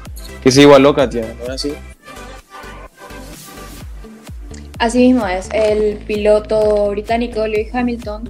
que 0.42 0.50
se 0.50 0.62
igualó 0.62 0.94
Katia, 0.94 1.34
¿no 1.38 1.44
es 1.44 1.50
así? 1.50 1.74
Así 4.78 4.98
mismo 4.98 5.26
es. 5.26 5.48
El 5.52 5.96
piloto 5.98 6.90
británico 6.90 7.46
Lewis 7.46 7.74
Hamilton 7.74 8.28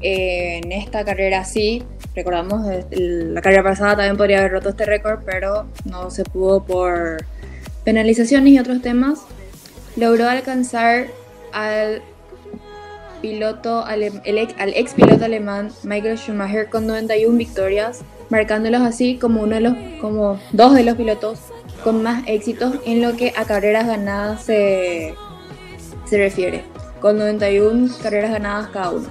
eh, 0.00 0.60
en 0.62 0.70
esta 0.70 1.04
carrera 1.04 1.44
sí 1.44 1.82
recordamos, 2.14 2.66
la 2.90 3.40
carrera 3.40 3.62
pasada 3.62 3.96
también 3.96 4.16
podría 4.16 4.38
haber 4.38 4.52
roto 4.52 4.70
este 4.70 4.84
récord, 4.84 5.20
pero 5.24 5.66
no 5.84 6.10
se 6.10 6.24
pudo 6.24 6.64
por 6.64 7.24
penalizaciones 7.84 8.52
y 8.52 8.58
otros 8.58 8.82
temas. 8.82 9.20
Logró 9.96 10.28
alcanzar 10.28 11.06
al 11.52 12.02
piloto 13.22 13.84
al 13.84 14.02
ex 14.02 14.94
piloto 14.94 15.24
alemán 15.24 15.70
Michael 15.82 16.18
Schumacher 16.18 16.68
con 16.68 16.86
91 16.86 17.36
victorias, 17.36 18.02
marcándolos 18.30 18.82
así 18.82 19.16
como 19.16 19.42
uno 19.42 19.56
de 19.56 19.60
los 19.60 19.74
como 20.00 20.38
dos 20.52 20.74
de 20.74 20.84
los 20.84 20.96
pilotos 20.96 21.40
con 21.82 22.02
más 22.02 22.24
éxitos 22.26 22.74
en 22.84 23.00
lo 23.00 23.16
que 23.16 23.32
a 23.36 23.44
carreras 23.44 23.86
ganadas 23.86 24.44
se, 24.44 25.14
se 26.08 26.16
refiere, 26.16 26.64
con 27.00 27.18
91 27.18 27.94
carreras 28.02 28.32
ganadas 28.32 28.68
cada 28.70 28.90
uno 28.90 29.08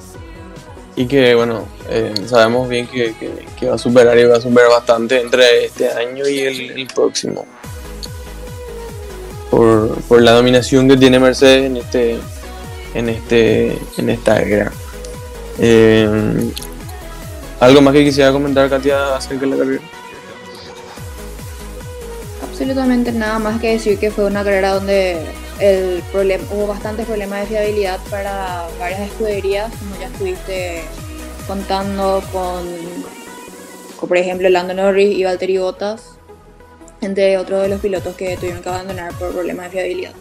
y 0.97 1.05
que 1.05 1.35
bueno, 1.35 1.67
eh, 1.89 2.11
sabemos 2.25 2.67
bien 2.67 2.87
que, 2.87 3.13
va 3.69 3.75
a 3.75 3.77
superar 3.77 4.17
y 4.17 4.25
va 4.25 4.37
a 4.37 4.41
superar 4.41 4.67
bastante 4.71 5.21
entre 5.21 5.65
este 5.65 5.89
año 5.89 6.27
y 6.27 6.39
el, 6.39 6.87
próximo. 6.87 7.45
Por, 9.51 10.21
la 10.21 10.31
dominación 10.31 10.89
que 10.89 10.97
tiene 10.97 11.19
Mercedes 11.19 11.67
en 11.67 11.77
este 11.77 12.17
en 12.95 13.09
este 13.09 13.77
en 13.97 14.09
esta 14.09 14.41
era. 14.41 14.71
Eh, 15.59 16.51
¿Algo 17.59 17.81
más 17.81 17.93
que 17.93 18.03
quisiera 18.03 18.31
comentar 18.31 18.67
Katia 18.67 19.15
acerca 19.15 19.45
de 19.45 19.51
la 19.51 19.57
carrera? 19.57 19.83
Absolutamente 22.49 23.11
nada 23.11 23.37
más 23.37 23.61
que 23.61 23.73
decir 23.73 23.99
que 23.99 24.09
fue 24.09 24.25
una 24.25 24.43
carrera 24.43 24.73
donde 24.73 25.21
el 25.59 26.03
problema, 26.11 26.43
hubo 26.51 26.67
bastantes 26.67 27.05
problemas 27.05 27.41
de 27.41 27.47
fiabilidad 27.47 27.99
para 28.09 28.67
varias 28.79 29.01
escuderías, 29.01 29.71
como 29.79 29.99
ya 29.99 30.07
estuviste 30.07 30.83
contando 31.47 32.21
con, 32.31 32.67
por 34.07 34.17
ejemplo, 34.17 34.49
Lando 34.49 34.73
Norris 34.73 35.17
y 35.17 35.23
Valtteri 35.23 35.57
Bottas, 35.57 36.17
entre 37.01 37.37
otros 37.37 37.63
de 37.63 37.69
los 37.69 37.81
pilotos 37.81 38.15
que 38.15 38.35
tuvieron 38.37 38.61
que 38.61 38.69
abandonar 38.69 39.13
por 39.13 39.31
problemas 39.31 39.65
de 39.65 39.71
fiabilidad. 39.71 40.11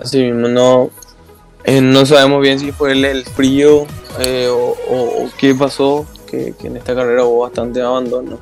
Así 0.00 0.22
mismo, 0.22 0.48
no, 0.48 0.90
eh, 1.64 1.80
no 1.80 2.06
sabemos 2.06 2.42
bien 2.42 2.58
si 2.58 2.72
fue 2.72 2.92
el, 2.92 3.24
frío 3.24 3.86
eh, 4.18 4.48
o, 4.50 5.28
qué 5.38 5.54
pasó, 5.54 6.06
que, 6.26 6.54
en 6.62 6.76
esta 6.76 6.94
carrera 6.94 7.24
hubo 7.24 7.40
bastante 7.40 7.80
abandono. 7.80 8.38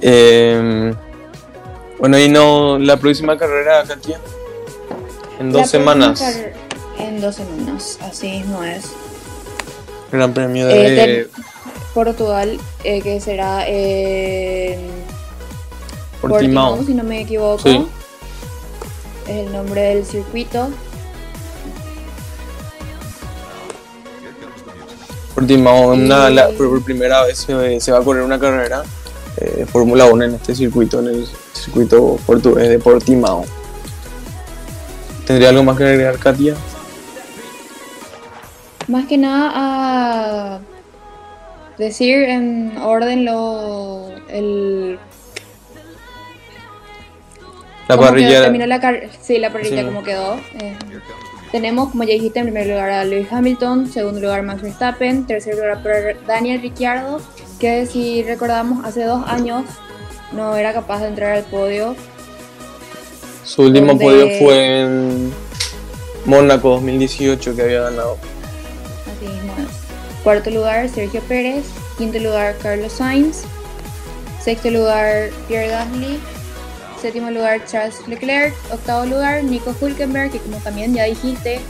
Eh, 0.00 0.92
bueno, 1.98 2.18
y 2.18 2.28
no, 2.28 2.78
la 2.78 2.96
próxima 2.96 3.36
carrera, 3.36 3.82
Katia. 3.84 4.20
En 5.38 5.52
dos 5.52 5.70
semanas. 5.70 6.20
En 6.98 7.20
dos 7.20 7.36
semanas, 7.36 7.98
así 8.02 8.28
mismo 8.28 8.62
es. 8.64 8.86
Gran 10.10 10.34
premio 10.34 10.66
de, 10.66 11.20
eh, 11.20 11.28
Portugal, 11.94 12.58
eh, 12.82 13.00
que 13.02 13.20
será 13.20 13.64
en 13.68 14.80
Portimao. 16.20 16.82
si 16.84 16.94
no 16.94 17.04
me 17.04 17.20
equivoco. 17.20 17.68
Es 17.68 17.76
el 19.28 19.52
nombre 19.52 19.80
del 19.80 20.04
circuito. 20.04 20.70
Portimao, 25.34 25.94
por 26.56 26.82
primera 26.82 27.24
vez 27.24 27.38
se, 27.38 27.92
va 27.92 27.98
a 27.98 28.02
correr 28.02 28.24
una 28.24 28.40
carrera 28.40 28.82
de 29.36 29.66
Fórmula 29.66 30.06
1 30.06 30.24
en 30.24 30.34
este 30.34 30.52
circuito, 30.56 30.98
en 30.98 31.08
el 31.08 31.28
circuito 31.52 32.18
portugués 32.26 32.68
de 32.68 32.80
Portimao. 32.80 33.44
¿Tendría 35.28 35.50
algo 35.50 35.62
más 35.62 35.76
que 35.76 35.84
agregar, 35.84 36.18
Katia? 36.18 36.54
Más 38.86 39.04
que 39.04 39.18
nada 39.18 39.52
a 39.54 40.60
decir 41.76 42.22
en 42.22 42.78
orden 42.78 43.26
lo 43.26 44.08
el 44.30 44.98
la 47.88 47.98
parrilla 47.98 48.42
terminó 48.44 48.64
la 48.64 48.80
sí 49.20 49.38
la 49.38 49.52
parrilla 49.52 49.84
como 49.84 50.02
quedó 50.02 50.36
eh, 50.60 50.74
tenemos 51.52 51.90
como 51.90 52.04
ya 52.04 52.14
dijiste 52.14 52.40
en 52.40 52.46
primer 52.46 52.66
lugar 52.66 52.90
a 52.90 53.04
Lewis 53.04 53.30
Hamilton 53.30 53.86
segundo 53.86 54.20
lugar 54.20 54.42
Max 54.42 54.62
Verstappen 54.62 55.26
tercer 55.26 55.54
lugar 55.54 55.82
para 55.82 56.14
Daniel 56.26 56.60
Ricciardo 56.62 57.20
que 57.60 57.86
si 57.86 58.22
recordamos 58.24 58.84
hace 58.84 59.04
dos 59.04 59.24
años 59.28 59.64
no 60.32 60.56
era 60.56 60.72
capaz 60.72 61.02
de 61.02 61.08
entrar 61.08 61.36
al 61.36 61.44
podio 61.44 61.94
su 63.48 63.62
último 63.62 63.98
podio 63.98 64.28
fue 64.38 64.82
en 64.82 65.32
Mónaco 66.26 66.70
2018 66.70 67.56
que 67.56 67.62
había 67.62 67.80
ganado. 67.82 68.18
Así 69.06 69.26
mismo 69.26 69.54
Cuarto 70.22 70.50
lugar 70.50 70.88
Sergio 70.90 71.22
Pérez, 71.22 71.64
quinto 71.96 72.18
lugar 72.18 72.56
Carlos 72.62 72.92
Sainz, 72.92 73.44
sexto 74.44 74.70
lugar 74.70 75.30
Pierre 75.48 75.68
Gasly, 75.68 76.20
séptimo 77.00 77.30
lugar 77.30 77.64
Charles 77.64 78.06
Leclerc, 78.06 78.54
octavo 78.70 79.06
lugar 79.06 79.42
Nico 79.44 79.74
Hulkenberg, 79.80 80.30
que 80.30 80.40
como 80.40 80.58
también 80.58 80.94
ya 80.94 81.04
dijiste, 81.04 81.60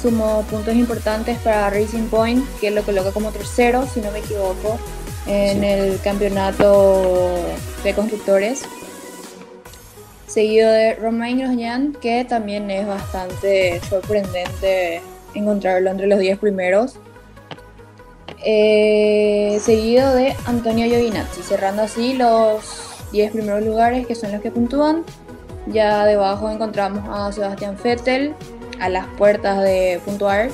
sumó 0.00 0.42
puntos 0.50 0.74
importantes 0.74 1.36
para 1.40 1.68
Racing 1.68 2.06
Point, 2.08 2.42
que 2.60 2.70
lo 2.70 2.82
coloca 2.82 3.10
como 3.12 3.30
tercero, 3.30 3.86
si 3.92 4.00
no 4.00 4.10
me 4.10 4.20
equivoco, 4.20 4.78
en 5.26 5.64
el 5.64 6.00
campeonato 6.00 7.34
de 7.84 7.92
constructores 7.92 8.62
seguido 10.36 10.70
de 10.70 10.96
Romain 10.96 11.38
Grosjean, 11.38 11.94
que 11.94 12.22
también 12.26 12.70
es 12.70 12.86
bastante 12.86 13.80
sorprendente 13.88 15.00
encontrarlo 15.32 15.88
entre 15.88 16.06
los 16.08 16.18
10 16.18 16.38
primeros. 16.40 16.96
Eh, 18.44 19.58
seguido 19.62 20.14
de 20.14 20.36
Antonio 20.44 20.84
Giovinazzi, 20.84 21.42
cerrando 21.42 21.84
así 21.84 22.12
los 22.12 22.60
10 23.12 23.32
primeros 23.32 23.64
lugares 23.64 24.06
que 24.06 24.14
son 24.14 24.30
los 24.30 24.42
que 24.42 24.50
puntúan. 24.50 25.04
Ya 25.68 26.04
debajo 26.04 26.50
encontramos 26.50 27.02
a 27.10 27.32
Sebastian 27.32 27.78
Vettel, 27.82 28.34
a 28.78 28.90
las 28.90 29.06
puertas 29.16 29.62
de 29.62 30.02
puntuar, 30.04 30.50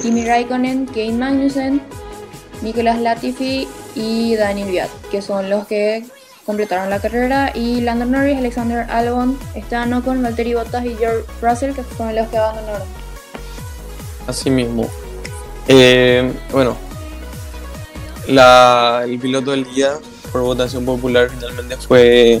Kimi 0.00 0.24
Raikkonen, 0.24 0.86
Kane 0.86 1.12
Magnussen, 1.12 1.82
Nicolas 2.62 2.98
Latifi 2.98 3.68
y 3.94 4.36
Daniel 4.36 4.70
Viat, 4.70 4.90
que 5.10 5.20
son 5.20 5.50
los 5.50 5.66
que 5.66 6.06
completaron 6.48 6.88
la 6.88 6.98
carrera 6.98 7.52
y 7.54 7.82
Lando 7.82 8.06
Norris, 8.06 8.38
Alexander 8.38 8.86
Albon, 8.88 9.38
Esteban 9.54 9.92
Ocon, 9.92 10.22
Valtteri 10.22 10.54
Bottas 10.54 10.82
y 10.86 10.96
George 10.96 11.26
Russell 11.42 11.74
que 11.74 11.82
fueron 11.82 12.16
los 12.16 12.26
que 12.28 12.38
abandonaron. 12.38 12.88
Así 14.26 14.48
mismo. 14.48 14.88
Eh, 15.68 16.32
bueno, 16.50 16.74
el 18.26 19.18
piloto 19.20 19.50
del 19.50 19.64
día 19.74 19.98
por 20.32 20.40
votación 20.40 20.86
popular 20.86 21.28
finalmente 21.28 21.76
fue 21.76 22.40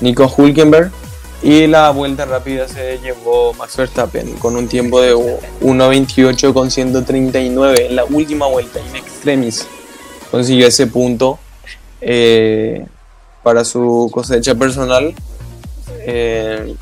Nico 0.00 0.32
Hulkenberg 0.34 0.90
y 1.42 1.66
la 1.66 1.90
vuelta 1.90 2.24
rápida 2.24 2.66
se 2.68 3.00
llevó 3.00 3.52
Max 3.52 3.76
Verstappen 3.76 4.32
con 4.38 4.56
un 4.56 4.66
tiempo 4.66 4.98
de 4.98 5.14
1.28 5.14 6.54
con 6.54 6.70
139 6.70 7.88
en 7.88 7.96
la 7.96 8.04
última 8.06 8.46
vuelta 8.46 8.80
in 8.80 8.96
extremis 8.96 9.66
consiguió 10.30 10.68
ese 10.68 10.86
punto 10.86 11.38
eh, 12.00 12.86
para 13.42 13.64
su 13.64 14.10
cosecha 14.12 14.54
personal. 14.54 15.14
Eh, 16.00 16.74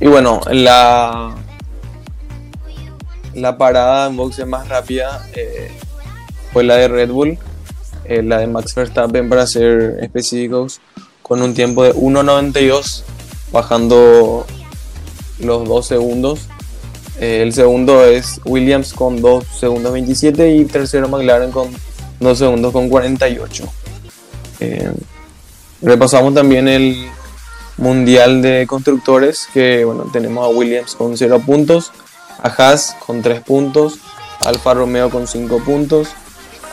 y 0.00 0.06
bueno, 0.06 0.40
la, 0.50 1.34
la 3.34 3.58
parada 3.58 4.08
en 4.08 4.16
boxe 4.16 4.44
más 4.44 4.68
rápida 4.68 5.26
eh, 5.34 5.70
fue 6.52 6.64
la 6.64 6.76
de 6.76 6.88
Red 6.88 7.10
Bull, 7.10 7.38
eh, 8.04 8.22
la 8.22 8.38
de 8.38 8.46
Max 8.46 8.74
Verstappen 8.74 9.28
para 9.28 9.46
ser 9.46 9.98
específicos, 10.00 10.80
con 11.22 11.42
un 11.42 11.54
tiempo 11.54 11.84
de 11.84 11.94
1.92, 11.94 13.02
bajando 13.52 14.46
los 15.38 15.68
2 15.68 15.86
segundos. 15.86 16.48
el 17.20 17.52
segundo 17.52 18.04
es 18.04 18.40
Williams 18.44 18.94
con 18.94 19.20
2 19.20 19.44
segundos 19.44 19.92
27 19.92 20.54
y 20.56 20.64
tercero 20.64 21.08
McLaren 21.08 21.50
con 21.50 21.68
2 22.20 22.38
segundos 22.38 22.72
con 22.72 22.88
48. 22.88 23.64
Repasamos 25.82 26.34
también 26.34 26.68
el 26.68 27.08
Mundial 27.78 28.42
de 28.42 28.66
Constructores, 28.66 29.48
que 29.54 29.86
bueno, 29.86 30.04
tenemos 30.12 30.44
a 30.44 30.48
Williams 30.48 30.94
con 30.94 31.16
0 31.16 31.42
puntos, 31.46 31.92
a 32.42 32.48
Haas 32.48 32.94
con 33.06 33.22
3 33.22 33.40
puntos, 33.40 33.98
a 34.44 34.50
Alfa 34.50 34.74
Romeo 34.74 35.08
con 35.08 35.26
5 35.26 35.64
puntos, 35.64 36.08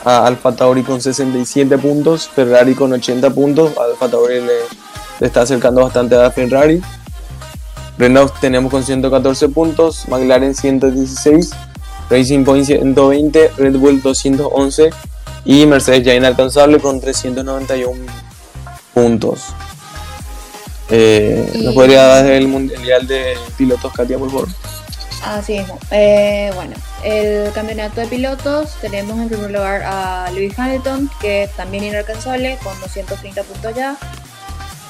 a 0.04 0.26
Alfa 0.26 0.54
Tauri 0.54 0.82
con 0.82 1.00
67 1.00 1.78
puntos, 1.78 2.28
Ferrari 2.28 2.74
con 2.74 2.92
80 2.92 3.30
puntos, 3.30 3.72
Alfa 3.78 4.10
Tauri 4.10 4.42
le, 4.42 5.26
está 5.26 5.40
acercando 5.40 5.80
bastante 5.82 6.14
a 6.14 6.30
Ferrari, 6.30 6.82
Renault 7.96 8.38
tenemos 8.40 8.70
con 8.70 8.84
114 8.84 9.48
puntos, 9.48 10.06
McLaren 10.08 10.54
116, 10.54 11.50
Racing 12.10 12.44
Point 12.44 12.66
120, 12.66 13.52
Red 13.56 13.76
Bull 13.78 14.02
211 14.02 14.90
y 15.46 15.64
Mercedes 15.64 16.04
ya 16.04 16.14
inalcanzable 16.14 16.78
con 16.78 17.00
391 17.00 18.27
puntos. 19.02 19.54
Eh, 20.90 21.50
¿Nos 21.62 21.74
podría 21.74 22.02
dar 22.04 22.26
el 22.26 22.48
Mundial 22.48 23.06
de 23.06 23.36
Pilotos, 23.56 23.92
Katia, 23.92 24.18
por 24.18 24.30
favor? 24.30 24.48
Así 25.24 25.58
mismo. 25.58 25.78
Eh, 25.90 26.50
bueno, 26.54 26.74
el 27.04 27.52
campeonato 27.52 28.00
de 28.00 28.06
pilotos 28.06 28.74
tenemos 28.80 29.18
en 29.18 29.28
primer 29.28 29.50
lugar 29.50 29.82
a 29.84 30.30
Lewis 30.32 30.58
Hamilton, 30.58 31.10
que 31.20 31.44
es 31.44 31.52
también 31.56 31.84
inalcanzable, 31.84 32.58
con 32.62 32.78
230 32.80 33.42
puntos 33.42 33.74
ya. 33.74 33.96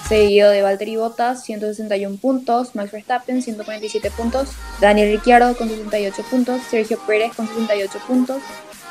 Seguido 0.09 0.51
de 0.51 0.63
Valtteri 0.63 0.97
Bottas, 0.97 1.45
161 1.45 2.17
puntos. 2.17 2.75
Max 2.75 2.93
Verstappen, 2.93 3.43
147 3.43 4.11
puntos. 4.11 4.49
Daniel 4.81 5.13
Ricciardo 5.13 5.55
con 5.57 5.69
68 5.69 6.23
puntos. 6.31 6.63
Sergio 6.71 6.99
Pérez 7.07 7.35
con 7.35 7.47
68 7.47 7.99
puntos. 8.07 8.39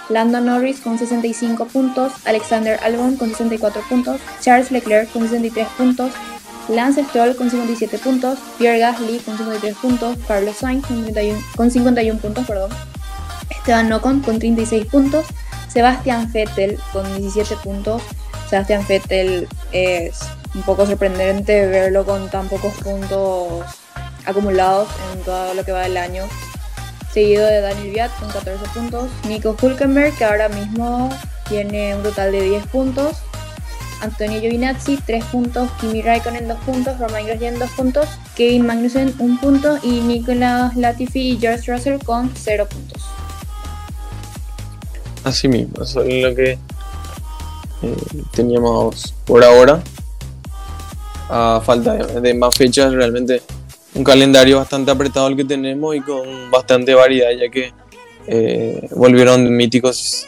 Lando 0.10 0.39
Norris 0.41 0.80
con 0.80 0.97
65 0.97 1.66
puntos. 1.66 2.14
Alexander 2.26 2.80
Albon 2.84 3.18
con 3.18 3.30
64 3.30 3.82
puntos. 3.89 4.22
Charles 4.41 4.72
Leclerc 4.72 5.12
con 5.12 5.24
63 5.24 5.68
puntos. 5.78 6.12
Lance 6.70 7.03
Stroll 7.05 7.36
con 7.38 7.49
57 7.49 7.97
puntos, 7.99 8.39
Pierre 8.58 8.80
Gasly 8.80 9.20
con 9.20 9.38
53 9.38 9.76
puntos, 9.78 10.18
Carlos 10.28 10.58
Sainz 10.58 10.86
con 11.55 11.72
51, 11.72 12.20
puntos, 12.20 12.45
perdón, 12.45 12.72
Esteban 13.49 13.91
Ocon 13.93 14.20
con 14.20 14.38
36 14.38 14.86
puntos, 14.88 15.26
Sebastián 15.70 16.32
Vettel 16.32 16.78
con 16.91 17.05
17 17.18 17.55
puntos. 17.64 18.01
Sebastián 18.49 18.86
Vettel 18.88 19.47
es 19.72 20.20
un 20.55 20.64
poco 20.64 20.86
sorprendente 20.86 21.68
verlo 21.68 22.05
con 22.05 22.30
tan 22.30 22.47
pocos 22.47 22.74
puntos 22.76 23.64
acumulados 24.26 24.88
en 25.14 25.22
todo 25.22 25.53
lo 25.53 25.64
que 25.64 25.72
va 25.72 25.82
del 25.82 25.97
año. 25.97 26.24
Seguido 27.18 27.47
de 27.47 27.61
Daniel 27.61 27.89
Viat 27.89 28.11
con 28.20 28.30
14 28.30 28.63
puntos, 28.76 29.09
Nico 29.28 29.57
Hulkenberg 29.59 30.15
que 30.15 30.24
ahora 30.24 30.49
mismo 30.49 31.09
tiene 31.49 31.95
un 31.95 32.03
total 32.03 32.32
de 32.32 32.43
10 32.43 32.68
puntos, 32.68 33.18
Antonio 34.01 34.39
Giovinazzi 34.39 34.99
3 35.03 35.26
puntos, 35.26 35.68
Kimi 35.82 36.03
Raikkonen 36.03 36.47
2 36.47 36.59
puntos, 36.59 36.99
Romain 36.99 37.26
Grosjean 37.26 37.57
2 37.57 37.72
puntos, 37.72 38.05
Kevin 38.36 38.68
Magnussen 38.68 39.15
1 39.18 39.41
punto. 39.41 39.80
Y 39.82 40.01
Nicolas 40.01 40.76
Latifi 40.76 41.32
y 41.32 41.38
George 41.39 41.72
Russell 41.72 41.97
con 42.05 42.32
0 42.36 42.68
puntos. 42.70 43.01
Así 45.24 45.47
mismo, 45.47 45.82
eso 45.82 46.03
es 46.03 46.24
lo 46.24 46.36
que 46.36 46.51
eh, 46.51 46.59
teníamos 48.32 49.15
por 49.26 49.43
ahora. 49.43 49.82
A 51.30 51.63
falta 51.65 51.95
de, 51.95 52.34
más 52.36 52.55
fechas, 52.55 52.93
realmente 52.93 53.41
un 53.98 54.04
calendario 54.04 54.58
bastante 54.58 54.91
apretado 54.91 55.28
el 55.28 55.36
que 55.36 55.43
tenemos 55.43 55.95
y 55.95 56.02
con 56.02 56.52
bastante 56.52 56.93
variedad, 56.93 57.32
ya 57.32 57.50
que 57.50 57.74
eh, 58.28 58.88
volvieron 58.91 59.56
míticos 59.56 60.28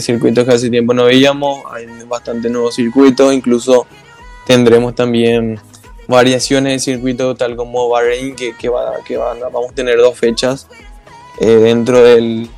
circuitos 0.00 0.44
que 0.44 0.52
hace 0.52 0.68
tiempo 0.68 0.92
no 0.92 1.04
veíamos, 1.04 1.62
hay 1.72 1.86
bastante 2.06 2.50
nuevos 2.50 2.74
circuitos, 2.74 3.32
incluso 3.32 3.86
tendremos 4.46 4.94
también 4.94 5.58
variaciones 6.06 6.74
de 6.74 6.92
circuito 6.92 7.34
tal 7.34 7.56
como 7.56 7.88
Bahrein, 7.88 8.36
que, 8.36 8.54
que, 8.54 8.68
va, 8.68 8.92
que 9.06 9.16
vamos 9.16 9.70
a 9.70 9.74
tener 9.74 9.96
dos 9.96 10.18
fechas 10.18 10.66
eh, 11.40 11.46
dentro 11.46 12.02
del, 12.02 12.50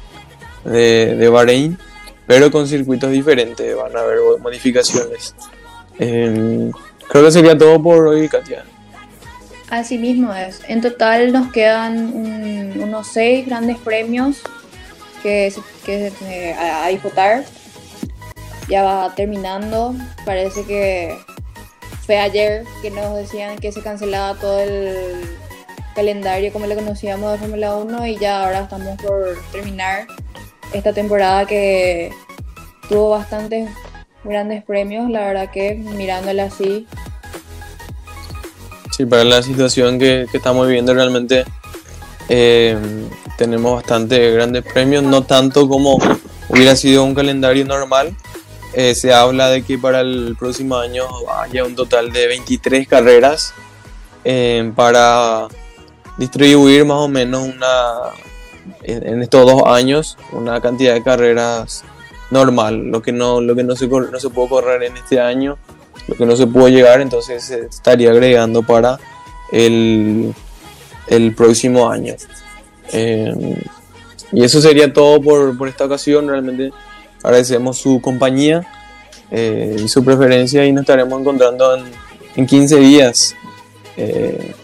de, 0.65 1.15
de, 1.15 1.29
Bahrein, 1.29 1.79
pero 2.27 2.51
con 2.51 2.67
circuitos 2.67 3.13
diferentes, 3.13 3.77
van 3.77 3.97
a 3.97 4.01
haber 4.01 4.19
modificaciones. 4.41 5.37
Creo 5.97 7.25
que 7.25 7.31
sería 7.31 7.57
todo 7.57 7.81
por 7.81 8.09
hoy, 8.09 8.29
Katia. 8.29 8.65
Así 9.71 9.99
mismo 9.99 10.35
es. 10.35 10.61
En 10.69 10.81
total 10.81 11.33
nos 11.33 11.53
quedan 11.53 12.13
unos 12.13 13.07
seis 13.07 13.47
grandes 13.47 13.79
premios 13.79 14.43
que, 15.23 15.53
que 15.87 16.55
a, 16.59 16.89
disputar. 16.89 17.45
Ya 18.69 18.83
va 18.83 19.15
terminando. 19.15 19.95
Parece 20.25 20.65
que 20.65 21.17
fue 22.05 22.19
ayer 22.19 22.65
que 22.83 22.91
nos 22.91 23.17
decían 23.17 23.59
que 23.59 23.71
se 23.71 23.81
cancelaba 23.81 24.39
todo 24.39 24.61
el 24.61 25.39
calendario 25.95 26.53
como 26.53 26.67
lo 26.67 26.75
conocíamos 26.75 27.33
de 27.33 27.39
Fórmula 27.39 27.77
1 27.77 28.07
y 28.07 28.17
ya 28.19 28.45
ahora 28.45 28.61
estamos 28.61 28.97
por 29.01 29.37
terminar 29.53 30.07
esta 30.73 30.93
temporada 30.93 31.47
que 31.47 32.13
tuvo 32.89 33.11
bastantes 33.11 33.69
grandes 34.25 34.65
premios, 34.65 35.11
la 35.11 35.27
verdad 35.27 35.51
que 35.51 35.75
mirándola 35.75 36.45
así. 36.45 36.87
Sí, 39.01 39.07
para 39.07 39.25
la 39.25 39.43
situación 39.43 39.99
que, 39.99 40.27
que 40.31 40.37
estamos 40.37 40.67
viviendo 40.67 40.93
realmente 40.93 41.47
eh, 42.29 42.77
tenemos 43.39 43.77
bastante 43.77 44.31
grandes 44.33 44.63
premios, 44.63 45.03
no 45.03 45.23
tanto 45.23 45.67
como 45.71 45.97
hubiera 46.51 46.77
sido 46.77 47.03
un 47.05 47.15
calendario 47.15 47.65
normal. 47.65 48.15
Eh, 48.75 48.95
se 48.95 49.15
habla 49.15 49.49
de 49.49 49.63
que 49.63 49.79
para 49.79 50.03
el 50.03 50.37
próximo 50.39 50.77
año 50.77 51.07
haya 51.41 51.65
un 51.65 51.75
total 51.75 52.13
de 52.13 52.27
23 52.27 52.87
carreras 52.87 53.55
eh, 54.23 54.71
para 54.77 55.49
distribuir 56.19 56.85
más 56.85 56.99
o 56.99 57.09
menos 57.09 57.49
una 57.49 58.13
en 58.83 59.23
estos 59.23 59.51
dos 59.51 59.63
años 59.65 60.19
una 60.33 60.61
cantidad 60.61 60.93
de 60.93 61.03
carreras 61.03 61.85
normal 62.31 62.91
lo 62.91 63.01
que 63.01 63.13
no 63.13 63.41
lo 63.41 63.57
que 63.57 63.65
no 63.65 63.75
se 63.77 63.89
no 63.89 64.21
se 64.21 64.29
puede 64.29 64.49
correr 64.51 64.83
en 64.83 64.99
este 64.99 65.19
año 65.21 65.57
lo 66.09 66.17
que 66.17 66.27
no 66.27 66.37
se 66.37 66.47
pudo 66.47 66.69
llegar 66.69 67.01
entonces 67.01 67.45
se 67.45 67.67
estaría 67.67 68.11
agregando 68.11 68.63
para 68.63 68.99
el, 69.53 70.35
el 71.07 71.35
próximo 71.35 71.91
año 71.91 72.15
eh, 72.93 73.57
y 74.33 74.45
eso 74.45 74.61
sería 74.61 74.93
todo 74.93 75.21
por, 75.21 75.57
por, 75.57 75.69
esta 75.69 75.85
ocasión. 75.85 76.29
Realmente 76.29 76.73
agradecemos 77.23 77.79
su 77.79 78.01
compañía 78.01 78.67
eh, 79.31 79.77
y 79.79 79.89
su 79.89 80.05
preferencia 80.05 80.65
y 80.65 80.73
nos 80.73 80.83
estaremos 80.83 81.21
encontrando 81.21 81.77
en, 81.77 81.85
en 82.37 82.47
15 82.47 82.77
días 82.77 83.35
eh, 83.97 84.55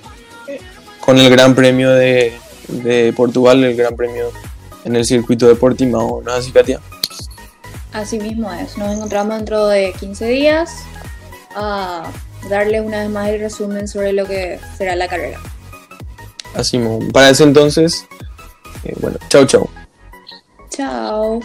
con 1.00 1.18
el 1.18 1.30
Gran 1.30 1.54
Premio 1.54 1.90
de, 1.90 2.32
de, 2.68 3.12
Portugal, 3.16 3.62
el 3.64 3.76
Gran 3.76 3.96
Premio 3.96 4.30
en 4.84 4.94
el 4.96 5.04
circuito 5.04 5.48
de 5.48 5.56
Portimao. 5.56 6.22
¿No 6.22 6.32
es 6.32 6.38
así, 6.38 6.52
Katia? 6.52 6.80
Así 7.92 8.18
mismo 8.18 8.52
es. 8.52 8.76
Nos 8.76 8.94
encontramos 8.94 9.36
dentro 9.36 9.66
de 9.66 9.92
15 9.98 10.26
días 10.26 10.70
a 11.56 12.12
darle 12.48 12.80
una 12.80 13.00
vez 13.00 13.10
más 13.10 13.28
el 13.30 13.40
resumen 13.40 13.88
sobre 13.88 14.12
lo 14.12 14.26
que 14.26 14.60
será 14.76 14.94
la 14.94 15.08
carrera. 15.08 15.40
Así. 16.54 16.80
Para 17.12 17.30
ese 17.30 17.44
entonces, 17.44 18.06
eh, 18.84 18.94
bueno, 19.00 19.18
chao, 19.28 19.44
chao. 19.46 19.68
Chao. 20.70 21.40